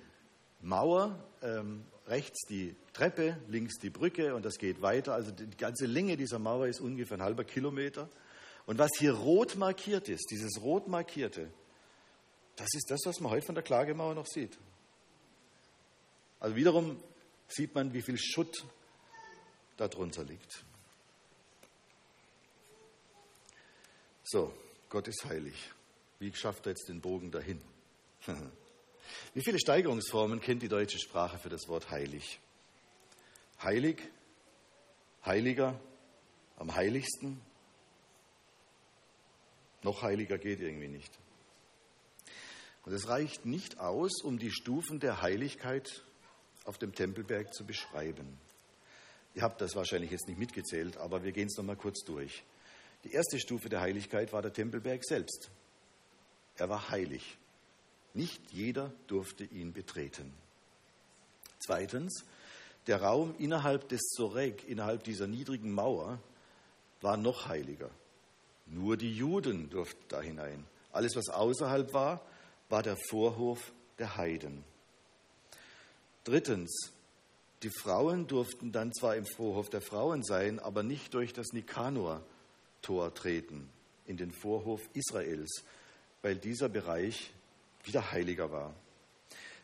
Mauer, 0.62 1.18
ähm, 1.42 1.84
rechts 2.08 2.46
die 2.48 2.76
Treppe, 2.94 3.38
links 3.48 3.80
die 3.80 3.90
Brücke 3.90 4.36
und 4.36 4.46
das 4.46 4.58
geht 4.58 4.82
weiter. 4.82 5.14
Also 5.14 5.32
die 5.32 5.58
ganze 5.58 5.86
Länge 5.86 6.18
dieser 6.18 6.40
Mauer 6.40 6.68
ist 6.68 6.80
ungefähr 6.80 7.18
ein 7.18 7.24
halber 7.24 7.44
Kilometer. 7.44 8.10
Und 8.66 8.78
was 8.78 8.92
hier 8.98 9.14
rot 9.14 9.56
markiert 9.56 10.10
ist, 10.10 10.30
dieses 10.30 10.62
rot 10.62 10.88
markierte, 10.88 11.50
das 12.56 12.68
ist 12.74 12.90
das, 12.90 13.00
was 13.06 13.20
man 13.20 13.32
heute 13.32 13.46
von 13.46 13.56
der 13.56 13.64
Klagemauer 13.64 14.14
noch 14.14 14.28
sieht. 14.28 14.58
Also 16.40 16.56
wiederum 16.56 17.02
sieht 17.48 17.74
man, 17.74 17.94
wie 17.94 18.02
viel 18.02 18.18
Schutt 18.18 18.66
darunter 19.78 20.24
liegt. 20.24 20.64
So, 24.30 24.54
Gott 24.90 25.08
ist 25.08 25.24
heilig. 25.24 25.56
Wie 26.20 26.34
schafft 26.36 26.66
er 26.66 26.72
jetzt 26.72 26.90
den 26.90 27.00
Bogen 27.00 27.32
dahin? 27.32 27.62
Wie 29.34 29.42
viele 29.42 29.58
Steigerungsformen 29.58 30.42
kennt 30.42 30.62
die 30.64 30.68
deutsche 30.68 31.00
Sprache 31.00 31.38
für 31.38 31.48
das 31.48 31.70
Wort 31.70 31.90
heilig? 31.92 32.38
Heilig, 33.64 34.02
heiliger, 35.24 35.80
am 36.58 36.76
heiligsten. 36.76 37.40
Noch 39.84 40.02
heiliger 40.02 40.38
geht 40.38 40.60
irgendwie 40.60 40.90
nicht. 40.90 41.18
Und 42.84 42.92
es 42.92 43.08
reicht 43.08 43.46
nicht 43.46 43.80
aus, 43.80 44.22
um 44.24 44.40
die 44.40 44.52
Stufen 44.52 45.00
der 45.00 45.22
Heiligkeit 45.22 46.04
auf 46.66 46.78
dem 46.78 46.94
Tempelberg 46.94 47.54
zu 47.54 47.66
beschreiben. 47.66 48.38
Ihr 49.36 49.44
habt 49.44 49.62
das 49.62 49.74
wahrscheinlich 49.76 50.12
jetzt 50.12 50.28
nicht 50.28 50.38
mitgezählt, 50.38 50.98
aber 50.98 51.24
wir 51.24 51.32
gehen 51.32 51.48
es 51.48 51.56
nochmal 51.56 51.78
kurz 51.78 52.04
durch. 52.04 52.44
Die 53.08 53.14
erste 53.14 53.40
Stufe 53.40 53.70
der 53.70 53.80
Heiligkeit 53.80 54.34
war 54.34 54.42
der 54.42 54.52
Tempelberg 54.52 55.06
selbst. 55.06 55.50
Er 56.58 56.68
war 56.68 56.90
heilig. 56.90 57.38
Nicht 58.14 58.42
jeder 58.52 58.92
durfte 59.08 59.46
ihn 59.46 59.72
betreten. 59.72 60.34
Zweitens, 61.60 62.26
der 62.86 63.02
Raum 63.02 63.34
innerhalb 63.40 63.88
des 63.88 64.02
Sorek, 64.10 64.68
innerhalb 64.68 65.06
dieser 65.06 65.26
niedrigen 65.26 65.72
Mauer, 65.72 66.20
war 67.00 67.16
noch 67.16 67.48
heiliger. 67.48 67.90
Nur 68.66 68.98
die 68.98 69.16
Juden 69.16 69.70
durften 69.70 70.04
da 70.10 70.20
hinein. 70.20 70.66
Alles, 70.92 71.16
was 71.16 71.30
außerhalb 71.30 71.94
war, 71.94 72.20
war 72.68 72.84
der 72.84 72.98
Vorhof 73.10 73.72
der 74.00 74.18
Heiden. 74.18 74.66
Drittens, 76.26 76.92
die 77.64 77.70
Frauen 77.70 78.28
durften 78.28 78.74
dann 78.74 78.92
zwar 78.92 79.16
im 79.16 79.26
Vorhof 79.26 79.70
der 79.70 79.82
Frauen 79.82 80.26
sein, 80.26 80.60
aber 80.60 80.84
nicht 80.84 81.14
durch 81.14 81.32
das 81.32 81.54
Nikanor-Tor 82.78 83.14
treten, 83.14 83.70
in 84.06 84.18
den 84.18 84.32
Vorhof 84.32 84.82
Israels, 84.94 85.64
weil 86.22 86.36
dieser 86.36 86.70
Bereich 86.70 87.32
wieder 87.84 88.12
heiliger 88.12 88.52
war. 88.52 88.74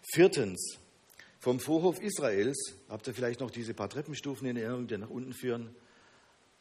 Viertens, 0.01 0.77
vom 1.39 1.59
Vorhof 1.59 2.01
Israels, 2.01 2.75
habt 2.89 3.07
ihr 3.07 3.13
vielleicht 3.13 3.39
noch 3.39 3.51
diese 3.51 3.73
paar 3.73 3.89
Treppenstufen 3.89 4.47
in 4.47 4.57
Erinnerung, 4.57 4.87
die 4.87 4.97
nach 4.97 5.09
unten 5.09 5.33
führen? 5.33 5.75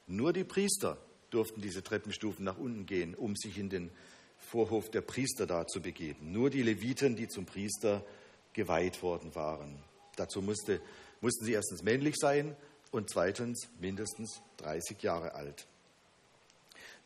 Nur 0.07 0.33
die 0.33 0.45
Priester 0.45 0.99
durften 1.31 1.61
diese 1.61 1.83
Treppenstufen 1.83 2.45
nach 2.45 2.59
unten 2.59 2.87
gehen, 2.87 3.15
um 3.15 3.37
sich 3.37 3.59
in 3.59 3.69
den 3.69 3.91
Vorhof 4.39 4.91
der 4.91 5.03
Priester 5.03 5.47
da 5.47 5.67
zu 5.67 5.81
begeben. 5.81 6.33
Nur 6.33 6.51
die 6.51 6.63
Leviten, 6.63 7.17
die 7.17 7.29
zum 7.29 7.47
Priester 7.47 8.05
geweiht 8.53 9.03
worden 9.03 9.35
waren. 9.35 9.83
Dazu 10.17 10.43
musste, 10.43 10.81
mussten 11.21 11.45
sie 11.45 11.53
erstens 11.53 11.83
männlich 11.83 12.17
sein 12.17 12.57
und 12.91 13.09
zweitens 13.09 13.69
mindestens 13.81 14.43
30 14.59 15.03
Jahre 15.03 15.35
alt. 15.35 15.67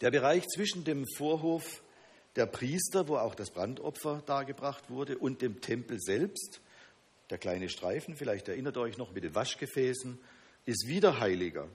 Der 0.00 0.10
Bereich 0.10 0.46
zwischen 0.48 0.84
dem 0.84 1.04
Vorhof 1.16 1.82
der 2.36 2.46
Priester, 2.46 3.08
wo 3.08 3.16
auch 3.16 3.34
das 3.34 3.50
Brandopfer 3.50 4.22
dargebracht 4.26 4.90
wurde, 4.90 5.16
und 5.16 5.40
dem 5.40 5.60
Tempel 5.60 5.98
selbst, 5.98 6.60
der 7.30 7.38
kleine 7.38 7.68
Streifen, 7.68 8.14
vielleicht 8.14 8.48
erinnert 8.48 8.76
ihr 8.76 8.82
euch 8.82 8.98
noch 8.98 9.12
mit 9.12 9.24
den 9.24 9.34
Waschgefäßen, 9.34 10.18
ist 10.66 10.86
wieder 10.86 11.18
heiliger. 11.18 11.68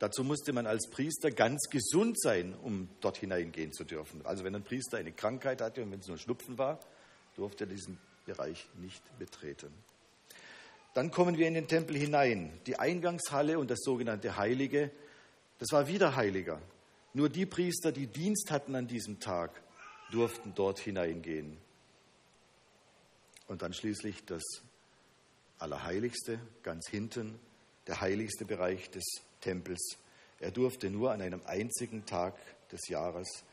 Dazu 0.00 0.24
musste 0.24 0.52
man 0.52 0.66
als 0.66 0.90
Priester 0.90 1.30
ganz 1.30 1.68
gesund 1.70 2.20
sein, 2.20 2.56
um 2.60 2.88
dort 3.00 3.18
hineingehen 3.18 3.72
zu 3.72 3.84
dürfen. 3.84 4.26
Also 4.26 4.42
wenn 4.42 4.54
ein 4.56 4.64
Priester 4.64 4.98
eine 4.98 5.12
Krankheit 5.12 5.60
hatte 5.60 5.82
und 5.82 5.92
wenn 5.92 6.00
es 6.00 6.08
nur 6.08 6.18
Schnupfen 6.18 6.58
war, 6.58 6.80
durfte 7.36 7.64
er 7.64 7.68
diesen 7.68 7.98
Bereich 8.26 8.68
nicht 8.80 9.02
betreten. 9.18 9.72
Dann 10.94 11.12
kommen 11.12 11.38
wir 11.38 11.46
in 11.46 11.54
den 11.54 11.68
Tempel 11.68 11.96
hinein. 11.96 12.52
Die 12.66 12.78
Eingangshalle 12.78 13.58
und 13.58 13.70
das 13.70 13.78
sogenannte 13.82 14.36
Heilige, 14.36 14.90
das 15.58 15.70
war 15.70 15.86
wieder 15.86 16.16
heiliger. 16.16 16.60
Nur 17.14 17.28
die 17.28 17.46
Priester, 17.46 17.92
die 17.92 18.06
Dienst 18.06 18.50
hatten 18.50 18.74
an 18.74 18.86
diesem 18.86 19.20
Tag, 19.20 19.62
durften 20.10 20.54
dort 20.54 20.78
hineingehen. 20.78 21.58
Und 23.48 23.62
dann 23.62 23.74
schließlich 23.74 24.24
das 24.24 24.42
Allerheiligste, 25.58 26.40
ganz 26.62 26.88
hinten, 26.88 27.38
der 27.86 28.00
heiligste 28.00 28.44
Bereich 28.44 28.90
des 28.90 29.04
Tempels. 29.40 29.98
Er 30.40 30.50
durfte 30.50 30.90
nur 30.90 31.12
an 31.12 31.20
einem 31.20 31.42
einzigen 31.44 32.06
Tag 32.06 32.34
des 32.70 32.88
Jahres 32.88 33.44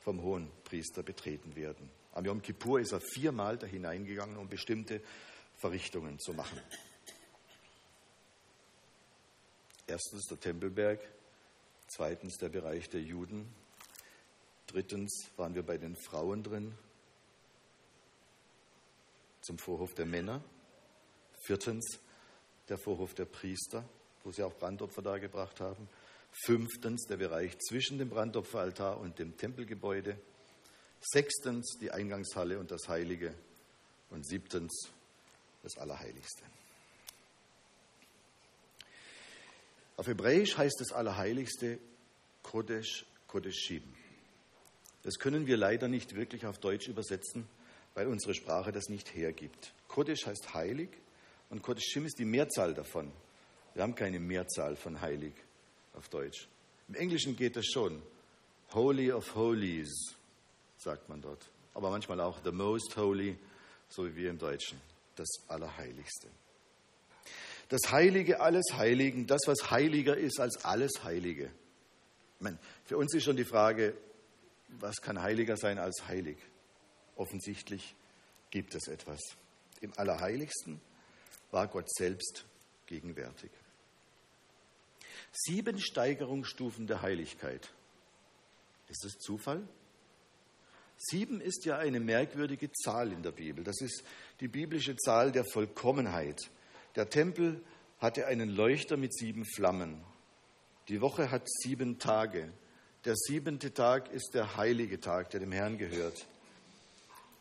vom 0.00 0.22
hohen 0.22 0.50
Priester 0.64 1.02
betreten 1.02 1.54
werden. 1.56 1.90
Am 2.12 2.24
Yom 2.24 2.40
Kippur 2.40 2.80
ist 2.80 2.92
er 2.92 3.00
viermal 3.00 3.58
da 3.58 3.66
hineingegangen, 3.66 4.36
um 4.38 4.48
bestimmte 4.48 5.02
Verrichtungen 5.56 6.18
zu 6.18 6.32
machen. 6.32 6.60
Erstens 9.86 10.26
der 10.26 10.40
Tempelberg, 10.40 11.00
zweitens 11.88 12.38
der 12.38 12.48
Bereich 12.48 12.88
der 12.88 13.02
Juden, 13.02 13.52
Drittens 14.66 15.30
waren 15.36 15.54
wir 15.54 15.62
bei 15.62 15.78
den 15.78 15.96
Frauen 15.96 16.42
drin, 16.42 16.76
zum 19.40 19.58
Vorhof 19.58 19.94
der 19.94 20.06
Männer. 20.06 20.42
Viertens 21.44 22.00
der 22.68 22.78
Vorhof 22.78 23.14
der 23.14 23.26
Priester, 23.26 23.88
wo 24.24 24.32
sie 24.32 24.42
auch 24.42 24.54
Brandopfer 24.54 25.02
dargebracht 25.02 25.60
haben. 25.60 25.88
Fünftens 26.44 27.06
der 27.06 27.16
Bereich 27.16 27.56
zwischen 27.60 27.98
dem 27.98 28.10
Brandopferaltar 28.10 28.98
und 28.98 29.20
dem 29.20 29.36
Tempelgebäude. 29.36 30.18
Sechstens 31.00 31.78
die 31.80 31.92
Eingangshalle 31.92 32.58
und 32.58 32.72
das 32.72 32.88
Heilige. 32.88 33.32
Und 34.10 34.26
siebtens 34.26 34.90
das 35.62 35.78
Allerheiligste. 35.78 36.42
Auf 39.96 40.06
Hebräisch 40.06 40.56
heißt 40.56 40.80
das 40.80 40.92
Allerheiligste 40.92 41.78
Kodesh 42.42 43.06
Kodeshim. 43.26 43.82
Das 45.02 45.18
können 45.18 45.46
wir 45.46 45.56
leider 45.56 45.88
nicht 45.88 46.14
wirklich 46.14 46.46
auf 46.46 46.58
Deutsch 46.58 46.88
übersetzen, 46.88 47.48
weil 47.94 48.06
unsere 48.06 48.34
Sprache 48.34 48.72
das 48.72 48.88
nicht 48.88 49.14
hergibt. 49.14 49.72
Kodesh 49.88 50.26
heißt 50.26 50.54
heilig 50.54 50.90
Und 51.48 51.62
Kodeshim 51.62 52.04
ist 52.06 52.18
die 52.18 52.24
Mehrzahl 52.24 52.74
davon. 52.74 53.10
Wir 53.74 53.82
haben 53.82 53.94
keine 53.94 54.18
Mehrzahl 54.18 54.76
von 54.76 55.00
heilig 55.00 55.34
auf 55.94 56.08
Deutsch. 56.08 56.48
Im 56.88 56.94
Englischen 56.94 57.36
geht 57.36 57.56
das 57.56 57.66
schon. 57.66 58.02
Holy 58.72 59.12
of 59.12 59.34
Holies, 59.34 60.14
sagt 60.78 61.08
man 61.08 61.22
dort. 61.22 61.48
Aber 61.74 61.90
manchmal 61.90 62.20
auch 62.20 62.40
the 62.44 62.52
most 62.52 62.96
holy, 62.96 63.38
so 63.88 64.06
wie 64.06 64.16
wir 64.16 64.30
im 64.30 64.38
Deutschen. 64.38 64.80
Das 65.14 65.28
Allerheiligste. 65.48 66.28
Das 67.68 67.90
Heilige 67.90 68.40
alles 68.40 68.64
Heiligen, 68.74 69.26
das, 69.26 69.42
was 69.46 69.70
heiliger 69.70 70.16
ist 70.16 70.38
als 70.38 70.64
alles 70.64 71.02
Heilige. 71.02 71.50
Meine, 72.38 72.58
für 72.84 72.96
uns 72.96 73.12
ist 73.14 73.24
schon 73.24 73.36
die 73.36 73.44
Frage, 73.44 73.96
was 74.68 75.00
kann 75.00 75.20
heiliger 75.20 75.56
sein 75.56 75.78
als 75.78 76.06
heilig? 76.06 76.36
Offensichtlich 77.16 77.94
gibt 78.50 78.74
es 78.74 78.88
etwas. 78.88 79.20
Im 79.80 79.92
Allerheiligsten 79.96 80.80
war 81.50 81.66
Gott 81.68 81.90
selbst 81.90 82.44
gegenwärtig. 82.86 83.50
Sieben 85.32 85.80
Steigerungsstufen 85.80 86.86
der 86.86 87.02
Heiligkeit. 87.02 87.70
Ist 88.88 89.04
das 89.04 89.12
Zufall? 89.18 89.62
Sieben 90.96 91.40
ist 91.40 91.64
ja 91.64 91.76
eine 91.76 92.00
merkwürdige 92.00 92.72
Zahl 92.72 93.12
in 93.12 93.22
der 93.22 93.32
Bibel. 93.32 93.64
Das 93.64 93.80
ist 93.80 94.02
die 94.40 94.48
biblische 94.48 94.96
Zahl 94.96 95.30
der 95.32 95.44
Vollkommenheit. 95.44 96.50
Der 96.96 97.10
Tempel 97.10 97.62
hatte 97.98 98.26
einen 98.26 98.48
Leuchter 98.48 98.96
mit 98.96 99.14
sieben 99.14 99.44
Flammen. 99.44 100.02
Die 100.88 101.00
Woche 101.00 101.30
hat 101.30 101.48
sieben 101.48 101.98
Tage. 101.98 102.52
Der 103.04 103.14
siebente 103.16 103.72
Tag 103.72 104.10
ist 104.12 104.30
der 104.34 104.56
heilige 104.56 104.98
Tag, 104.98 105.30
der 105.30 105.40
dem 105.40 105.52
Herrn 105.52 105.78
gehört. 105.78 106.26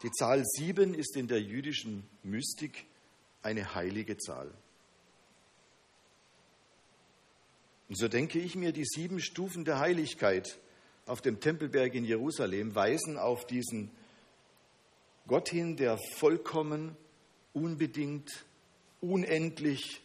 Die 0.04 0.12
Zahl 0.12 0.44
sieben 0.46 0.94
ist 0.94 1.16
in 1.16 1.28
der 1.28 1.42
jüdischen 1.42 2.08
Mystik 2.22 2.86
eine 3.42 3.74
heilige 3.74 4.18
Zahl. 4.18 4.52
Und 7.88 7.98
so 7.98 8.08
denke 8.08 8.40
ich 8.40 8.56
mir, 8.56 8.72
die 8.72 8.86
sieben 8.86 9.20
Stufen 9.20 9.64
der 9.64 9.80
Heiligkeit 9.80 10.58
auf 11.06 11.22
dem 11.22 11.40
Tempelberg 11.40 11.94
in 11.94 12.04
Jerusalem 12.04 12.74
weisen 12.74 13.18
auf 13.18 13.46
diesen 13.46 13.92
Gott 15.28 15.50
hin, 15.50 15.78
der 15.78 16.00
vollkommen, 16.18 16.98
unbedingt, 17.54 18.46
unendlich 19.02 20.02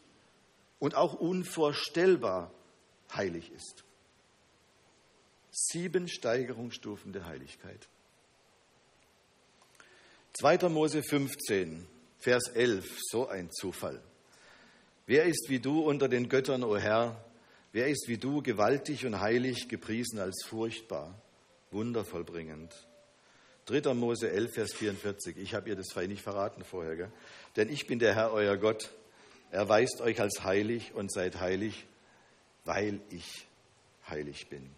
und 0.79 0.95
auch 0.95 1.15
unvorstellbar 1.15 2.53
heilig 3.15 3.51
ist. 3.53 3.85
Sieben 5.51 6.09
Steigerungsstufen 6.09 7.13
der 7.13 7.27
Heiligkeit. 7.27 7.89
2. 10.35 10.69
Mose 10.69 11.03
15, 11.03 11.87
Vers 12.19 12.49
11, 12.55 12.99
so 13.11 13.29
ein 13.29 13.51
Zufall. 13.51 14.01
Wer 15.07 15.25
ist 15.25 15.47
wie 15.49 15.59
du 15.59 15.81
unter 15.81 16.09
den 16.09 16.29
Göttern, 16.29 16.63
o 16.63 16.77
Herr? 16.77 17.25
Wer 17.73 17.89
ist 17.89 18.07
wie 18.07 18.19
du 18.19 18.43
gewaltig 18.43 19.07
und 19.07 19.21
heilig, 19.21 19.69
gepriesen 19.69 20.19
als 20.19 20.45
furchtbar, 20.47 21.21
wundervollbringend? 21.73 22.73
3. 23.67 23.95
Mose 23.95 24.31
11, 24.31 24.53
Vers 24.53 24.73
44. 24.73 25.37
Ich 25.37 25.55
habe 25.55 25.69
ihr 25.69 25.77
das 25.77 25.95
nicht 25.95 26.23
verraten 26.23 26.65
vorher, 26.65 26.97
gell? 26.97 27.13
Denn 27.57 27.69
ich 27.69 27.87
bin 27.87 27.99
der 27.99 28.15
Herr, 28.15 28.33
euer 28.33 28.57
Gott. 28.57 28.91
Erweist 29.51 30.01
euch 30.01 30.21
als 30.21 30.45
heilig 30.45 30.93
und 30.95 31.13
seid 31.13 31.41
heilig, 31.41 31.87
weil 32.65 33.01
ich 33.11 33.47
heilig 34.09 34.49
bin. 34.49 34.71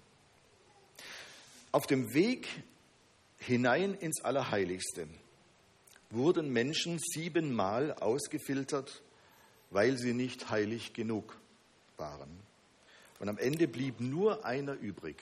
Auf 1.73 1.87
dem 1.87 2.15
Weg 2.15 2.49
hinein 3.39 3.95
ins 3.95 4.25
Allerheiligste 4.25 5.07
wurden 6.11 6.53
Menschen 6.53 6.99
siebenmal 6.99 7.95
ausgefiltert, 7.95 9.03
weil 9.71 9.97
sie 9.97 10.13
nicht 10.13 10.51
heilig 10.51 10.93
genug 10.93 11.37
waren. 11.97 12.41
Und 13.19 13.29
am 13.29 13.39
Ende 13.39 13.69
blieb 13.69 14.01
nur 14.01 14.45
einer 14.45 14.75
übrig, 14.75 15.17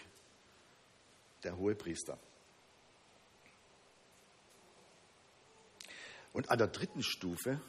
der 1.44 1.56
hohe 1.56 1.74
Priester. 1.74 2.18
Und 6.32 6.50
an 6.50 6.58
der 6.58 6.68
dritten 6.68 7.02
Stufe, 7.02 7.60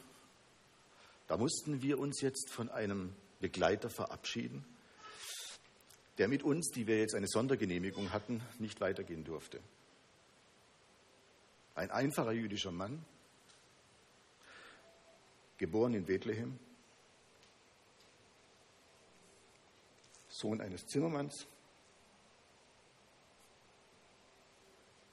da 1.26 1.36
mussten 1.36 1.82
wir 1.82 1.98
uns 1.98 2.20
jetzt 2.20 2.50
von 2.50 2.68
einem 2.68 3.14
Begleiter 3.40 3.90
verabschieden, 3.90 4.64
der 6.18 6.28
mit 6.28 6.42
uns, 6.42 6.70
die 6.70 6.86
wir 6.86 6.98
jetzt 6.98 7.14
eine 7.14 7.26
Sondergenehmigung 7.26 8.12
hatten, 8.12 8.42
nicht 8.58 8.80
weitergehen 8.80 9.24
durfte. 9.24 9.60
Ein 11.74 11.90
einfacher 11.90 12.32
jüdischer 12.32 12.70
Mann, 12.70 13.04
geboren 15.56 15.94
in 15.94 16.04
Bethlehem, 16.04 16.58
Sohn 20.28 20.60
eines 20.60 20.86
Zimmermanns, 20.86 21.46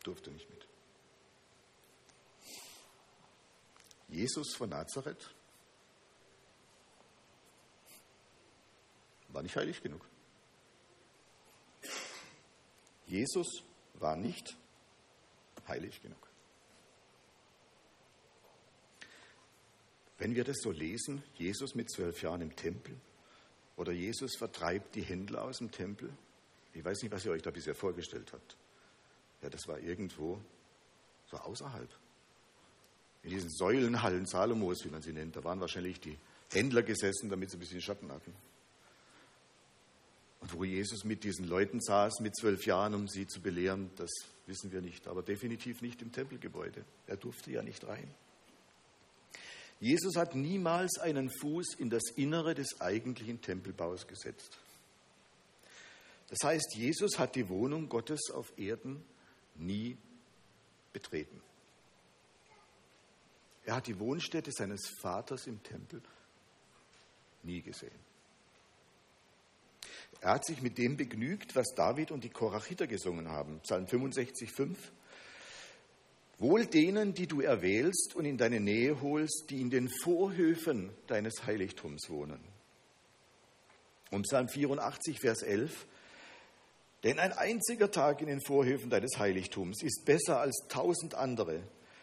durfte 0.04 0.32
nicht 0.32 0.50
mit. 0.50 0.59
Jesus 4.10 4.56
von 4.56 4.70
Nazareth 4.70 5.34
war 9.30 9.44
nicht 9.44 9.56
heilig 9.56 9.82
genug. 9.82 10.06
Jesus 13.06 13.64
war 13.96 14.16
nicht 14.16 14.56
heilig 15.68 16.02
genug. 16.02 16.28
Wenn 20.18 20.36
wir 20.36 20.44
das 20.44 20.58
so 20.62 20.72
lesen, 20.72 21.24
Jesus 21.36 21.76
mit 21.76 21.90
zwölf 21.90 22.22
Jahren 22.22 22.42
im 22.42 22.56
Tempel, 22.56 23.00
oder 23.78 23.94
Jesus 23.94 24.36
vertreibt 24.36 24.96
die 24.96 25.04
Händler 25.04 25.46
aus 25.46 25.60
dem 25.60 25.72
Tempel. 25.72 26.12
Ich 26.74 26.84
weiß 26.84 27.02
nicht, 27.02 27.14
was 27.14 27.24
ihr 27.24 27.32
euch 27.32 27.42
da 27.42 27.50
bisher 27.50 27.74
vorgestellt 27.74 28.34
habt. 28.34 28.58
Ja, 29.42 29.50
das 29.50 29.66
war 29.68 29.80
irgendwo 29.80 30.42
so 31.32 31.38
außerhalb. 31.38 31.90
In 33.24 33.32
diesen 33.32 33.50
Säulenhallen 33.50 34.26
Salomos, 34.26 34.84
wie 34.86 34.90
man 34.90 35.02
sie 35.02 35.14
nennt, 35.14 35.36
da 35.36 35.44
waren 35.44 35.60
wahrscheinlich 35.60 36.00
die 36.00 36.18
Händler 36.52 36.84
gesessen, 36.84 37.30
damit 37.30 37.52
sie 37.52 37.58
ein 37.58 37.60
bisschen 37.60 37.82
Schatten 37.82 38.12
hatten. 38.12 38.34
Und 40.42 40.54
wo 40.54 40.64
Jesus 40.64 41.04
mit 41.04 41.24
diesen 41.24 41.46
Leuten 41.46 41.82
saß, 41.82 42.22
mit 42.22 42.36
zwölf 42.36 42.66
Jahren, 42.66 42.94
um 42.94 43.08
sie 43.08 43.28
zu 43.28 43.42
belehren, 43.42 43.90
das 43.98 44.10
wissen 44.48 44.72
wir 44.72 44.82
nicht, 44.82 45.08
aber 45.08 45.22
definitiv 45.22 45.82
nicht 45.82 46.02
im 46.02 46.12
Tempelgebäude. 46.12 46.86
Er 47.08 47.18
durfte 47.18 47.52
ja 47.52 47.62
nicht 47.62 47.86
rein. 47.86 48.10
Jesus 49.82 50.16
hat 50.16 50.36
niemals 50.36 50.98
einen 51.00 51.30
Fuß 51.30 51.76
in 51.78 51.90
das 51.90 52.04
Innere 52.16 52.54
des 52.54 52.82
eigentlichen 52.82 53.42
Tempelbaus 53.42 54.08
gesetzt. 54.08 54.58
Das 56.30 56.40
heißt, 56.44 56.76
Jesus 56.76 57.18
hat 57.18 57.36
die 57.36 57.50
Wohnung 57.50 57.90
Gottes 57.90 58.30
auf 58.34 58.52
Erden 58.58 59.04
nie 59.56 59.98
betreten. 60.94 61.42
Er 63.70 63.76
hat 63.76 63.86
die 63.86 64.00
Wohnstätte 64.00 64.52
seines 64.52 64.90
Vaters 65.00 65.46
im 65.46 65.62
Tempel 65.62 66.02
nie 67.44 67.62
gesehen. 67.62 68.00
Er 70.22 70.32
hat 70.32 70.46
sich 70.48 70.64
mit 70.64 70.80
dem 70.80 70.98
begnügt, 70.98 71.56
was 71.56 71.76
David 71.76 72.10
und 72.10 72.24
die 72.24 72.32
Korachiter 72.32 72.88
gesungen 72.88 73.28
haben. 73.28 73.60
Psalm 73.60 73.86
65, 73.86 74.52
5. 74.52 74.92
Wohl 76.40 76.66
denen, 76.66 77.14
die 77.14 77.28
du 77.28 77.42
erwählst 77.42 78.16
und 78.16 78.26
in 78.26 78.40
deine 78.40 78.60
Nähe 78.60 79.02
holst, 79.02 79.52
die 79.52 79.62
in 79.62 79.70
den 79.70 79.88
Vorhöfen 80.02 80.90
deines 81.06 81.46
Heiligtums 81.46 82.10
wohnen. 82.10 82.40
Und 84.10 84.24
Psalm 84.24 84.50
84, 84.50 85.20
Vers 85.20 85.44
11. 85.44 85.86
Denn 87.04 87.20
ein 87.20 87.34
einziger 87.34 87.92
Tag 87.92 88.22
in 88.22 88.30
den 88.30 88.42
Vorhöfen 88.42 88.90
deines 88.90 89.20
Heiligtums 89.20 89.84
ist 89.84 90.06
besser 90.06 90.40
als 90.40 90.66
tausend 90.70 91.14
andere. 91.14 91.62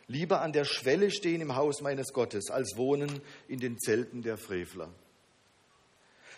Lieber 0.09 0.41
an 0.41 0.53
der 0.53 0.65
Schwelle 0.65 1.11
stehen 1.11 1.41
im 1.41 1.57
Haus 1.57 1.81
meines 1.81 2.13
Gottes, 2.13 2.51
als 2.51 2.77
wohnen 2.77 3.21
in 3.49 3.59
den 3.59 3.79
Zelten 3.79 4.23
der 4.23 4.39
Frevler. 4.39 4.93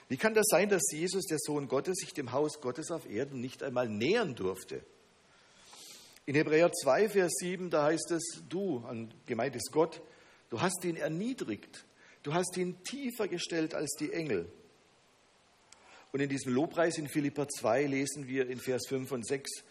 Wie 0.09 0.17
kann 0.17 0.33
das 0.33 0.47
sein, 0.49 0.71
dass 0.71 0.91
Jesus, 0.91 1.27
der 1.27 1.39
Sohn 1.39 1.69
Gottes, 1.69 1.97
sich 1.99 2.15
dem 2.15 2.33
Haus 2.33 2.63
Gottes 2.63 2.91
auf 2.91 3.09
Erden 3.09 3.43
nicht 3.43 3.63
einmal 3.63 3.89
nähern 3.89 4.35
durfte? 4.35 4.83
In 6.25 6.35
Hebräer 6.35 6.73
2, 6.73 7.11
Vers 7.11 7.33
7, 7.41 7.69
da 7.69 7.85
heißt 7.85 8.11
es, 8.13 8.43
du, 8.49 8.83
gemeint 9.27 9.55
ist 9.55 9.71
Gott, 9.71 10.01
du 10.49 10.63
hast 10.63 10.83
ihn 10.85 10.97
erniedrigt, 10.97 11.85
du 12.23 12.33
hast 12.33 12.57
ihn 12.57 12.83
tiefer 12.85 13.29
gestellt 13.29 13.75
als 13.75 13.97
die 13.99 14.13
Engel. 14.13 14.51
Und 16.13 16.21
in 16.21 16.31
diesem 16.31 16.55
Lobpreis 16.55 16.97
in 16.97 17.09
Philippa 17.09 17.47
2 17.47 17.85
lesen 17.85 18.29
wir 18.29 18.49
in 18.49 18.61
Vers 18.61 18.87
5 18.89 19.13
und 19.13 19.27
6, 19.27 19.63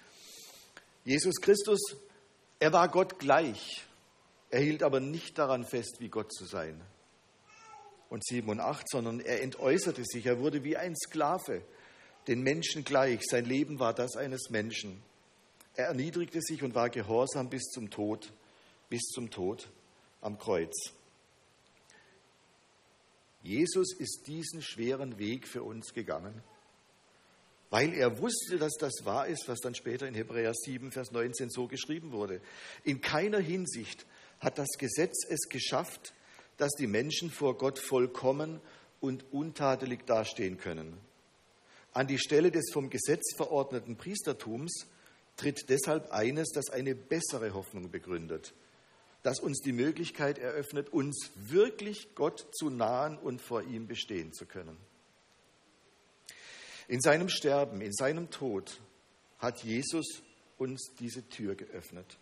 Jesus 1.03 1.41
Christus, 1.41 1.95
er 2.59 2.73
war 2.73 2.89
Gott 2.89 3.17
gleich, 3.17 3.86
er 4.49 4.61
hielt 4.61 4.83
aber 4.83 4.99
nicht 4.99 5.37
daran 5.37 5.65
fest, 5.65 5.97
wie 5.99 6.09
Gott 6.09 6.33
zu 6.33 6.45
sein. 6.45 6.81
Und 8.09 8.25
7 8.25 8.47
und 8.47 8.59
8, 8.61 8.89
sondern 8.89 9.19
er 9.19 9.41
entäußerte 9.41 10.03
sich, 10.05 10.25
er 10.25 10.39
wurde 10.39 10.63
wie 10.63 10.77
ein 10.77 10.95
Sklave, 10.95 11.61
den 12.27 12.41
Menschen 12.41 12.83
gleich, 12.83 13.21
sein 13.23 13.45
Leben 13.45 13.79
war 13.79 13.93
das 13.93 14.15
eines 14.15 14.49
Menschen. 14.49 15.01
Er 15.75 15.87
erniedrigte 15.87 16.41
sich 16.41 16.63
und 16.63 16.75
war 16.75 16.89
gehorsam 16.89 17.49
bis 17.49 17.63
zum 17.63 17.89
Tod, 17.89 18.33
bis 18.89 19.03
zum 19.09 19.29
Tod 19.29 19.69
am 20.21 20.37
Kreuz. 20.37 20.73
Jesus 23.43 23.93
ist 23.93 24.27
diesen 24.27 24.61
schweren 24.61 25.19
Weg 25.19 25.47
für 25.47 25.63
uns 25.63 25.93
gegangen, 25.93 26.41
weil 27.69 27.93
er 27.93 28.19
wusste, 28.19 28.57
dass 28.57 28.73
das 28.77 29.05
wahr 29.05 29.27
ist, 29.27 29.47
was 29.47 29.59
dann 29.59 29.75
später 29.75 30.07
in 30.07 30.15
Hebräer 30.15 30.53
7, 30.53 30.91
Vers 30.91 31.11
19 31.11 31.49
so 31.49 31.67
geschrieben 31.67 32.11
wurde. 32.11 32.41
In 32.83 32.99
keiner 33.01 33.39
Hinsicht 33.39 34.05
hat 34.39 34.57
das 34.57 34.77
Gesetz 34.77 35.25
es 35.29 35.49
geschafft, 35.49 36.13
dass 36.57 36.71
die 36.73 36.87
Menschen 36.87 37.29
vor 37.31 37.57
Gott 37.57 37.79
vollkommen 37.79 38.59
und 38.99 39.25
untadelig 39.31 40.05
dastehen 40.05 40.57
können. 40.57 40.97
An 41.93 42.07
die 42.07 42.19
Stelle 42.19 42.51
des 42.51 42.71
vom 42.71 42.89
Gesetz 42.89 43.35
verordneten 43.35 43.95
Priestertums 43.95 44.87
tritt 45.35 45.69
deshalb 45.69 46.11
eines, 46.11 46.49
das 46.51 46.69
eine 46.69 46.95
bessere 46.95 47.53
Hoffnung 47.53 47.91
begründet, 47.91 48.53
das 49.23 49.39
uns 49.39 49.61
die 49.61 49.71
Möglichkeit 49.71 50.37
eröffnet, 50.37 50.89
uns 50.89 51.31
wirklich 51.35 52.15
Gott 52.15 52.45
zu 52.53 52.69
nahen 52.69 53.17
und 53.17 53.41
vor 53.41 53.63
ihm 53.63 53.87
bestehen 53.87 54.33
zu 54.33 54.45
können. 54.45 54.77
In 56.87 57.01
seinem 57.01 57.29
Sterben, 57.29 57.81
in 57.81 57.93
seinem 57.93 58.29
Tod 58.29 58.79
hat 59.39 59.63
Jesus 59.63 60.21
uns 60.57 60.91
diese 60.99 61.27
Tür 61.29 61.55
geöffnet. 61.55 62.17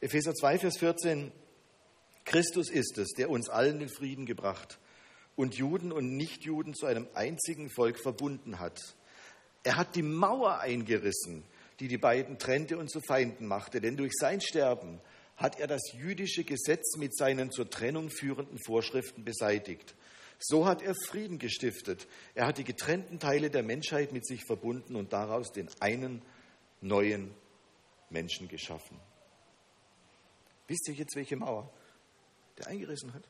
Epheser 0.00 0.34
2, 0.34 0.58
Vers 0.58 0.76
14, 0.78 1.32
Christus 2.26 2.70
ist 2.70 2.98
es, 2.98 3.08
der 3.16 3.30
uns 3.30 3.48
allen 3.48 3.78
den 3.78 3.88
Frieden 3.88 4.26
gebracht 4.26 4.78
und 5.36 5.54
Juden 5.54 5.90
und 5.90 6.16
Nichtjuden 6.16 6.74
zu 6.74 6.84
einem 6.84 7.08
einzigen 7.14 7.70
Volk 7.70 7.98
verbunden 7.98 8.58
hat. 8.58 8.78
Er 9.62 9.76
hat 9.76 9.96
die 9.96 10.02
Mauer 10.02 10.60
eingerissen, 10.60 11.44
die 11.80 11.88
die 11.88 11.96
beiden 11.96 12.38
trennte 12.38 12.76
und 12.76 12.90
zu 12.90 13.00
Feinden 13.00 13.46
machte, 13.46 13.80
denn 13.80 13.96
durch 13.96 14.12
sein 14.14 14.42
Sterben 14.42 15.00
hat 15.36 15.58
er 15.58 15.66
das 15.66 15.92
jüdische 15.94 16.44
Gesetz 16.44 16.96
mit 16.98 17.16
seinen 17.16 17.50
zur 17.50 17.70
Trennung 17.70 18.10
führenden 18.10 18.58
Vorschriften 18.58 19.24
beseitigt. 19.24 19.94
So 20.38 20.66
hat 20.66 20.82
er 20.82 20.94
Frieden 21.06 21.38
gestiftet. 21.38 22.06
Er 22.34 22.46
hat 22.46 22.58
die 22.58 22.64
getrennten 22.64 23.18
Teile 23.18 23.48
der 23.48 23.62
Menschheit 23.62 24.12
mit 24.12 24.26
sich 24.26 24.44
verbunden 24.44 24.94
und 24.94 25.14
daraus 25.14 25.52
den 25.52 25.68
einen 25.80 26.20
neuen 26.82 27.34
Menschen 28.10 28.48
geschaffen. 28.48 29.00
Wisst 30.68 30.88
ihr 30.88 30.94
jetzt, 30.94 31.14
welche 31.16 31.36
Mauer 31.36 31.70
der 32.58 32.68
eingerissen 32.68 33.14
hat? 33.14 33.22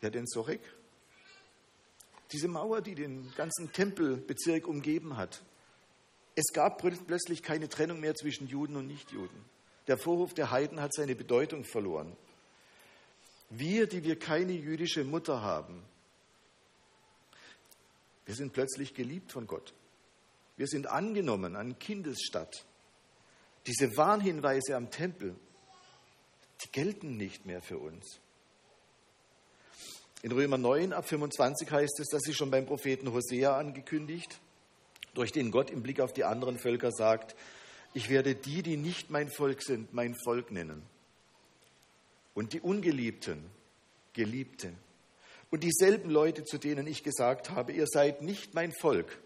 Ja, 0.00 0.10
den 0.10 0.26
Sorek. 0.26 0.62
Diese 2.32 2.48
Mauer, 2.48 2.80
die 2.80 2.94
den 2.94 3.32
ganzen 3.34 3.72
Tempelbezirk 3.72 4.66
umgeben 4.66 5.16
hat. 5.16 5.42
Es 6.34 6.52
gab 6.52 6.78
plötzlich 6.78 7.42
keine 7.42 7.68
Trennung 7.68 8.00
mehr 8.00 8.14
zwischen 8.14 8.46
Juden 8.46 8.76
und 8.76 8.86
Nichtjuden. 8.86 9.44
Der 9.88 9.98
Vorhof 9.98 10.32
der 10.34 10.50
Heiden 10.50 10.80
hat 10.80 10.94
seine 10.94 11.16
Bedeutung 11.16 11.64
verloren. 11.64 12.16
Wir, 13.50 13.88
die 13.88 14.04
wir 14.04 14.18
keine 14.18 14.52
jüdische 14.52 15.04
Mutter 15.04 15.42
haben, 15.42 15.82
wir 18.26 18.36
sind 18.36 18.52
plötzlich 18.52 18.94
geliebt 18.94 19.32
von 19.32 19.48
Gott. 19.48 19.74
Wir 20.56 20.68
sind 20.68 20.86
angenommen 20.86 21.56
an 21.56 21.78
Kindesstadt. 21.80 22.64
Diese 23.66 23.96
Warnhinweise 23.96 24.76
am 24.76 24.90
Tempel, 24.90 25.34
gelten 26.72 27.16
nicht 27.16 27.46
mehr 27.46 27.62
für 27.62 27.78
uns. 27.78 28.20
In 30.22 30.32
Römer 30.32 30.58
9 30.58 30.92
ab 30.92 31.08
25 31.08 31.70
heißt 31.70 32.00
es, 32.00 32.08
dass 32.08 32.22
sie 32.22 32.34
schon 32.34 32.50
beim 32.50 32.66
Propheten 32.66 33.12
Hosea 33.12 33.56
angekündigt, 33.56 34.38
durch 35.14 35.32
den 35.32 35.50
Gott 35.50 35.70
im 35.70 35.82
Blick 35.82 36.00
auf 36.00 36.12
die 36.12 36.24
anderen 36.24 36.58
Völker 36.58 36.92
sagt, 36.92 37.34
ich 37.94 38.10
werde 38.10 38.34
die, 38.34 38.62
die 38.62 38.76
nicht 38.76 39.10
mein 39.10 39.30
Volk 39.30 39.62
sind, 39.62 39.92
mein 39.92 40.14
Volk 40.14 40.50
nennen. 40.50 40.82
Und 42.34 42.52
die 42.52 42.60
Ungeliebten, 42.60 43.44
Geliebte. 44.12 44.72
Und 45.50 45.64
dieselben 45.64 46.10
Leute, 46.10 46.44
zu 46.44 46.58
denen 46.58 46.86
ich 46.86 47.02
gesagt 47.02 47.50
habe, 47.50 47.72
ihr 47.72 47.86
seid 47.86 48.22
nicht 48.22 48.54
mein 48.54 48.72
Volk, 48.72 49.18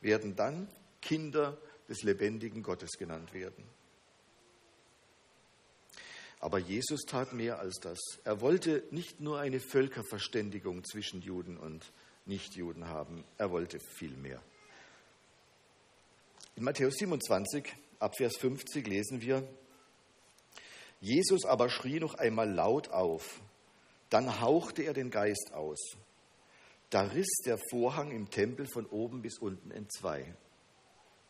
werden 0.00 0.36
dann 0.36 0.68
Kinder 1.00 1.56
des 1.88 2.02
lebendigen 2.02 2.62
Gottes 2.62 2.98
genannt 2.98 3.32
werden. 3.32 3.64
Aber 6.44 6.58
Jesus 6.58 7.06
tat 7.06 7.32
mehr 7.32 7.58
als 7.58 7.76
das. 7.80 7.98
Er 8.22 8.42
wollte 8.42 8.84
nicht 8.90 9.18
nur 9.18 9.40
eine 9.40 9.60
Völkerverständigung 9.60 10.84
zwischen 10.84 11.22
Juden 11.22 11.56
und 11.56 11.90
Nichtjuden 12.26 12.86
haben, 12.86 13.24
er 13.38 13.50
wollte 13.50 13.78
viel 13.80 14.14
mehr. 14.14 14.42
In 16.54 16.64
Matthäus 16.64 16.96
27, 16.96 17.74
ab 17.98 18.12
Vers 18.18 18.36
50 18.36 18.86
lesen 18.86 19.22
wir, 19.22 19.48
Jesus 21.00 21.46
aber 21.46 21.70
schrie 21.70 21.98
noch 21.98 22.12
einmal 22.16 22.52
laut 22.52 22.90
auf, 22.90 23.40
dann 24.10 24.42
hauchte 24.42 24.82
er 24.82 24.92
den 24.92 25.10
Geist 25.10 25.54
aus. 25.54 25.96
Da 26.90 27.04
riss 27.04 27.38
der 27.46 27.58
Vorhang 27.70 28.10
im 28.10 28.28
Tempel 28.28 28.66
von 28.66 28.84
oben 28.84 29.22
bis 29.22 29.38
unten 29.38 29.70
entzwei. 29.70 30.34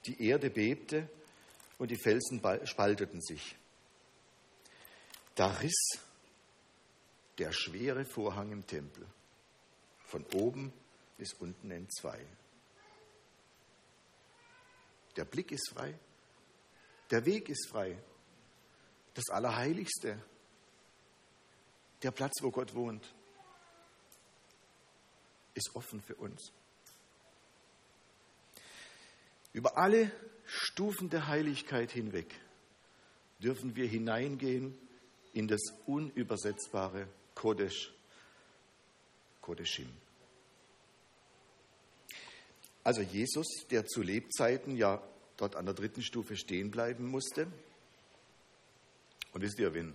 Die 0.06 0.26
Erde 0.26 0.50
bebte 0.50 1.08
und 1.78 1.92
die 1.92 2.02
Felsen 2.02 2.42
spalteten 2.64 3.20
sich. 3.20 3.54
Da 5.34 5.48
riss 5.48 5.98
der 7.38 7.52
schwere 7.52 8.04
Vorhang 8.04 8.52
im 8.52 8.66
Tempel 8.66 9.06
von 10.06 10.24
oben 10.34 10.72
bis 11.16 11.32
unten 11.34 11.70
in 11.70 11.88
zwei. 11.90 12.24
Der 15.16 15.24
Blick 15.24 15.50
ist 15.52 15.70
frei, 15.70 15.98
der 17.10 17.24
Weg 17.24 17.48
ist 17.48 17.68
frei, 17.68 17.96
das 19.14 19.28
Allerheiligste, 19.30 20.20
der 22.02 22.10
Platz, 22.10 22.34
wo 22.42 22.50
Gott 22.50 22.74
wohnt, 22.74 23.14
ist 25.54 25.74
offen 25.74 26.02
für 26.02 26.16
uns. 26.16 26.52
Über 29.52 29.78
alle 29.78 30.10
Stufen 30.46 31.10
der 31.10 31.28
Heiligkeit 31.28 31.92
hinweg 31.92 32.34
dürfen 33.38 33.76
wir 33.76 33.86
hineingehen 33.86 34.76
in 35.34 35.48
das 35.48 35.60
unübersetzbare 35.86 37.06
Kodesh, 37.34 37.92
Kodeshim. 39.40 39.90
Also 42.82 43.02
Jesus, 43.02 43.46
der 43.70 43.86
zu 43.86 44.02
Lebzeiten 44.02 44.76
ja 44.76 45.02
dort 45.36 45.56
an 45.56 45.66
der 45.66 45.74
dritten 45.74 46.02
Stufe 46.02 46.36
stehen 46.36 46.70
bleiben 46.70 47.06
musste. 47.06 47.46
Und 49.32 49.40
wisst 49.40 49.58
ihr, 49.58 49.74
wenn, 49.74 49.94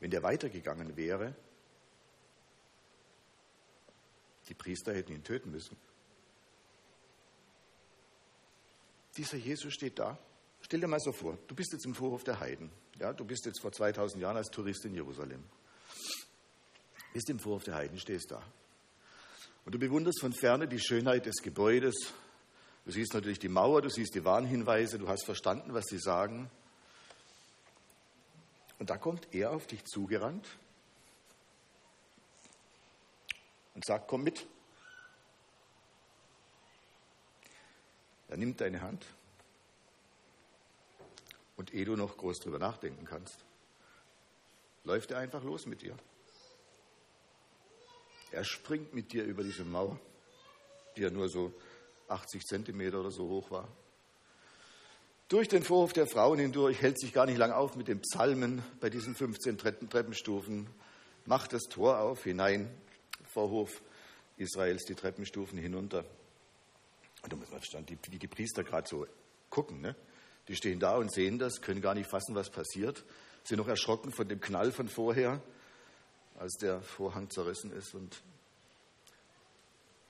wenn 0.00 0.10
der 0.10 0.22
weitergegangen 0.22 0.96
wäre, 0.96 1.34
die 4.48 4.54
Priester 4.54 4.94
hätten 4.94 5.12
ihn 5.12 5.24
töten 5.24 5.50
müssen. 5.50 5.76
Dieser 9.16 9.36
Jesus 9.36 9.74
steht 9.74 9.98
da. 9.98 10.18
Stell 10.68 10.80
dir 10.80 10.86
mal 10.86 11.00
so 11.00 11.12
vor, 11.12 11.38
du 11.46 11.54
bist 11.54 11.72
jetzt 11.72 11.86
im 11.86 11.94
Vorhof 11.94 12.24
der 12.24 12.40
Heiden. 12.40 12.70
Ja, 12.98 13.14
du 13.14 13.24
bist 13.24 13.46
jetzt 13.46 13.58
vor 13.58 13.72
2000 13.72 14.20
Jahren 14.20 14.36
als 14.36 14.48
Tourist 14.48 14.84
in 14.84 14.92
Jerusalem. 14.92 15.42
Bist 17.14 17.30
im 17.30 17.38
Vorhof 17.38 17.64
der 17.64 17.74
Heiden, 17.74 17.98
stehst 17.98 18.30
da. 18.30 18.42
Und 19.64 19.74
du 19.74 19.78
bewunderst 19.78 20.20
von 20.20 20.34
ferne 20.34 20.68
die 20.68 20.78
Schönheit 20.78 21.24
des 21.24 21.36
Gebäudes. 21.36 21.94
Du 22.84 22.92
siehst 22.92 23.14
natürlich 23.14 23.38
die 23.38 23.48
Mauer, 23.48 23.80
du 23.80 23.88
siehst 23.88 24.14
die 24.14 24.26
Warnhinweise, 24.26 24.98
du 24.98 25.08
hast 25.08 25.24
verstanden, 25.24 25.72
was 25.72 25.86
sie 25.86 25.98
sagen. 25.98 26.50
Und 28.78 28.90
da 28.90 28.98
kommt 28.98 29.26
er 29.32 29.52
auf 29.52 29.66
dich 29.66 29.82
zugerannt 29.86 30.46
und 33.74 33.86
sagt, 33.86 34.06
komm 34.06 34.22
mit. 34.22 34.46
Er 38.28 38.36
nimmt 38.36 38.60
deine 38.60 38.82
Hand 38.82 39.06
und 41.58 41.74
ehe 41.74 41.84
du 41.84 41.96
noch 41.96 42.16
groß 42.16 42.38
drüber 42.38 42.58
nachdenken 42.58 43.04
kannst, 43.04 43.44
läuft 44.84 45.10
er 45.10 45.18
einfach 45.18 45.42
los 45.42 45.66
mit 45.66 45.82
dir. 45.82 45.94
Er 48.30 48.44
springt 48.44 48.94
mit 48.94 49.12
dir 49.12 49.24
über 49.24 49.42
diese 49.42 49.64
Mauer, 49.64 49.98
die 50.96 51.02
ja 51.02 51.10
nur 51.10 51.28
so 51.28 51.52
80 52.08 52.44
Zentimeter 52.44 53.00
oder 53.00 53.10
so 53.10 53.28
hoch 53.28 53.50
war. 53.50 53.68
Durch 55.28 55.48
den 55.48 55.62
Vorhof 55.62 55.92
der 55.92 56.06
Frauen 56.06 56.38
hindurch, 56.38 56.80
hält 56.80 56.98
sich 56.98 57.12
gar 57.12 57.26
nicht 57.26 57.36
lang 57.36 57.52
auf 57.52 57.76
mit 57.76 57.88
den 57.88 58.00
Psalmen 58.00 58.62
bei 58.80 58.88
diesen 58.88 59.14
15 59.14 59.58
Treppenstufen, 59.58 60.66
macht 61.26 61.52
das 61.52 61.64
Tor 61.64 61.98
auf, 62.00 62.24
hinein, 62.24 62.70
Vorhof 63.26 63.82
Israels, 64.38 64.84
die 64.84 64.94
Treppenstufen 64.94 65.58
hinunter. 65.58 66.04
Und 67.22 67.32
da 67.32 67.36
muss 67.36 67.50
man 67.50 67.60
verstehen, 67.60 67.98
wie 68.08 68.18
die 68.18 68.28
Priester 68.28 68.64
gerade 68.64 68.88
so 68.88 69.06
gucken. 69.50 69.82
Ne? 69.82 69.94
Die 70.48 70.56
stehen 70.56 70.80
da 70.80 70.96
und 70.96 71.12
sehen 71.12 71.38
das, 71.38 71.60
können 71.60 71.80
gar 71.80 71.94
nicht 71.94 72.10
fassen, 72.10 72.34
was 72.34 72.50
passiert, 72.50 73.04
sind 73.44 73.58
noch 73.58 73.68
erschrocken 73.68 74.12
von 74.12 74.28
dem 74.28 74.40
Knall 74.40 74.72
von 74.72 74.88
vorher, 74.88 75.42
als 76.38 76.56
der 76.56 76.80
Vorhang 76.82 77.30
zerrissen 77.30 77.72
ist 77.72 77.94
und 77.94 78.22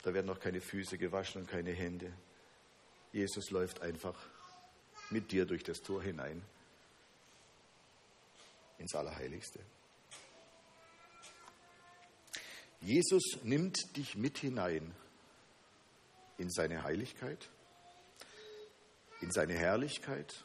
da 0.02 0.14
werden 0.14 0.26
noch 0.26 0.40
keine 0.40 0.60
Füße 0.60 0.96
gewaschen 0.96 1.42
und 1.42 1.48
keine 1.48 1.72
Hände. 1.72 2.12
Jesus 3.12 3.50
läuft 3.50 3.80
einfach 3.80 4.16
mit 5.10 5.32
dir 5.32 5.44
durch 5.44 5.64
das 5.64 5.80
Tor 5.80 6.02
hinein 6.02 6.42
ins 8.78 8.94
Allerheiligste. 8.94 9.58
Jesus 12.80 13.38
nimmt 13.42 13.96
dich 13.96 14.16
mit 14.16 14.38
hinein 14.38 14.94
in 16.36 16.48
seine 16.50 16.84
Heiligkeit, 16.84 17.48
in 19.20 19.30
seine 19.30 19.54
Herrlichkeit 19.54 20.44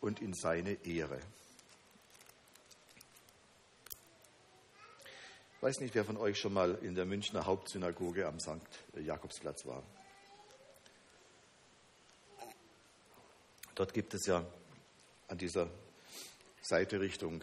und 0.00 0.20
in 0.20 0.34
seine 0.34 0.72
Ehre. 0.84 1.20
Ich 5.56 5.62
weiß 5.62 5.80
nicht, 5.80 5.94
wer 5.94 6.04
von 6.04 6.16
euch 6.16 6.38
schon 6.38 6.52
mal 6.52 6.78
in 6.82 6.94
der 6.94 7.04
Münchner 7.04 7.44
Hauptsynagoge 7.44 8.26
am 8.28 8.38
St. 8.38 8.60
Jakobsplatz 8.94 9.66
war. 9.66 9.82
Dort 13.74 13.92
gibt 13.92 14.14
es 14.14 14.26
ja 14.26 14.44
an 15.26 15.38
dieser 15.38 15.68
Seite 16.62 17.00
Richtung 17.00 17.42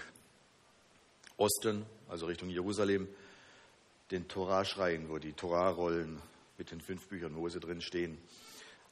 Osten, 1.38 1.86
also 2.08 2.26
Richtung 2.28 2.50
Jerusalem, 2.50 3.08
den 4.12 4.28
Toraschrein, 4.28 5.10
wo 5.10 5.18
die 5.18 5.34
Torarollen 5.34 6.22
mit 6.58 6.72
den 6.72 6.80
fünf 6.80 7.08
Büchern 7.08 7.34
Mose 7.34 7.60
drin 7.60 7.82
stehen. 7.82 8.18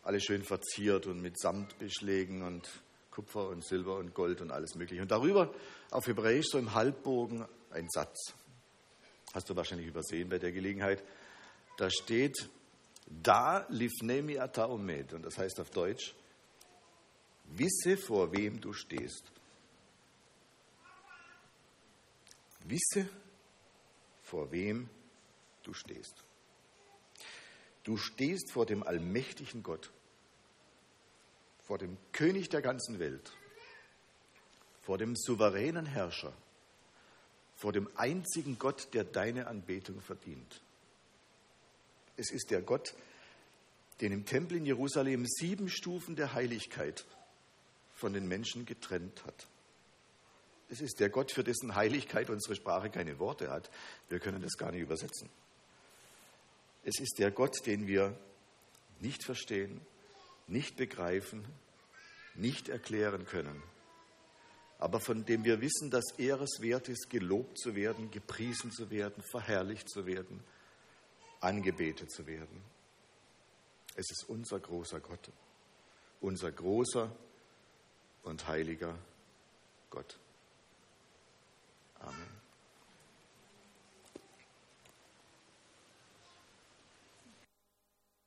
Alle 0.03 0.19
schön 0.19 0.43
verziert 0.43 1.07
und 1.07 1.21
mit 1.21 1.39
Samtbeschlägen 1.39 2.41
und 2.41 2.67
Kupfer 3.09 3.47
und 3.49 3.65
Silber 3.65 3.97
und 3.97 4.13
Gold 4.13 4.41
und 4.41 4.51
alles 4.51 4.75
Mögliche. 4.75 5.01
Und 5.01 5.11
darüber 5.11 5.53
auf 5.91 6.07
Hebräisch 6.07 6.47
so 6.49 6.57
im 6.57 6.73
Halbbogen 6.73 7.45
ein 7.71 7.87
Satz. 7.89 8.33
Hast 9.33 9.49
du 9.49 9.55
wahrscheinlich 9.55 9.87
übersehen 9.87 10.29
bei 10.29 10.39
der 10.39 10.51
Gelegenheit. 10.51 11.03
Da 11.77 11.89
steht, 11.89 12.49
da 13.07 13.65
lifnemi 13.69 14.37
ata 14.37 14.65
omed. 14.65 15.13
Und 15.13 15.23
das 15.23 15.37
heißt 15.37 15.59
auf 15.59 15.69
Deutsch, 15.69 16.13
wisse 17.45 17.97
vor 17.97 18.31
wem 18.31 18.59
du 18.59 18.73
stehst. 18.73 19.31
Wisse, 22.65 23.09
vor 24.23 24.51
wem 24.51 24.89
du 25.63 25.73
stehst. 25.73 26.22
Du 27.83 27.97
stehst 27.97 28.51
vor 28.51 28.65
dem 28.65 28.83
allmächtigen 28.83 29.61
Gott, 29.61 29.91
vor 31.61 31.77
dem 31.77 31.97
König 32.11 32.49
der 32.49 32.61
ganzen 32.61 32.99
Welt, 32.99 33.31
vor 34.81 34.97
dem 34.97 35.15
souveränen 35.15 35.85
Herrscher, 35.85 36.33
vor 37.55 37.73
dem 37.73 37.89
einzigen 37.95 38.57
Gott, 38.57 38.93
der 38.93 39.03
deine 39.03 39.47
Anbetung 39.47 40.01
verdient. 40.01 40.61
Es 42.15 42.31
ist 42.31 42.51
der 42.51 42.61
Gott, 42.61 42.93
den 44.01 44.11
im 44.11 44.25
Tempel 44.25 44.57
in 44.57 44.65
Jerusalem 44.65 45.25
sieben 45.25 45.69
Stufen 45.69 46.15
der 46.15 46.33
Heiligkeit 46.33 47.05
von 47.93 48.13
den 48.13 48.27
Menschen 48.27 48.65
getrennt 48.65 49.25
hat. 49.25 49.47
Es 50.69 50.81
ist 50.81 50.99
der 50.99 51.09
Gott, 51.09 51.31
für 51.31 51.43
dessen 51.43 51.75
Heiligkeit 51.75 52.29
unsere 52.29 52.55
Sprache 52.55 52.89
keine 52.89 53.19
Worte 53.19 53.49
hat. 53.49 53.69
Wir 54.09 54.19
können 54.19 54.41
das 54.41 54.57
gar 54.57 54.71
nicht 54.71 54.81
übersetzen. 54.81 55.29
Es 56.83 56.99
ist 56.99 57.19
der 57.19 57.31
Gott, 57.31 57.65
den 57.65 57.87
wir 57.87 58.17
nicht 58.99 59.23
verstehen, 59.23 59.81
nicht 60.47 60.75
begreifen, 60.75 61.45
nicht 62.35 62.67
erklären 62.69 63.25
können, 63.25 63.61
aber 64.79 64.99
von 64.99 65.23
dem 65.25 65.45
wir 65.45 65.61
wissen, 65.61 65.89
dass 65.91 66.03
er 66.17 66.41
es 66.41 66.59
wert 66.59 66.89
ist, 66.89 67.09
gelobt 67.09 67.57
zu 67.57 67.73
werden, 67.73 68.11
gepriesen 68.11 68.71
zu 68.71 68.89
werden, 68.89 69.23
verherrlicht 69.31 69.89
zu 69.89 70.05
werden, 70.05 70.43
angebetet 71.39 72.11
zu 72.11 72.27
werden. 72.27 72.61
Es 73.95 74.11
ist 74.11 74.25
unser 74.27 74.59
großer 74.59 74.99
Gott, 74.99 75.31
unser 76.19 76.51
großer 76.51 77.15
und 78.23 78.47
heiliger 78.47 78.97
Gott. 79.89 80.19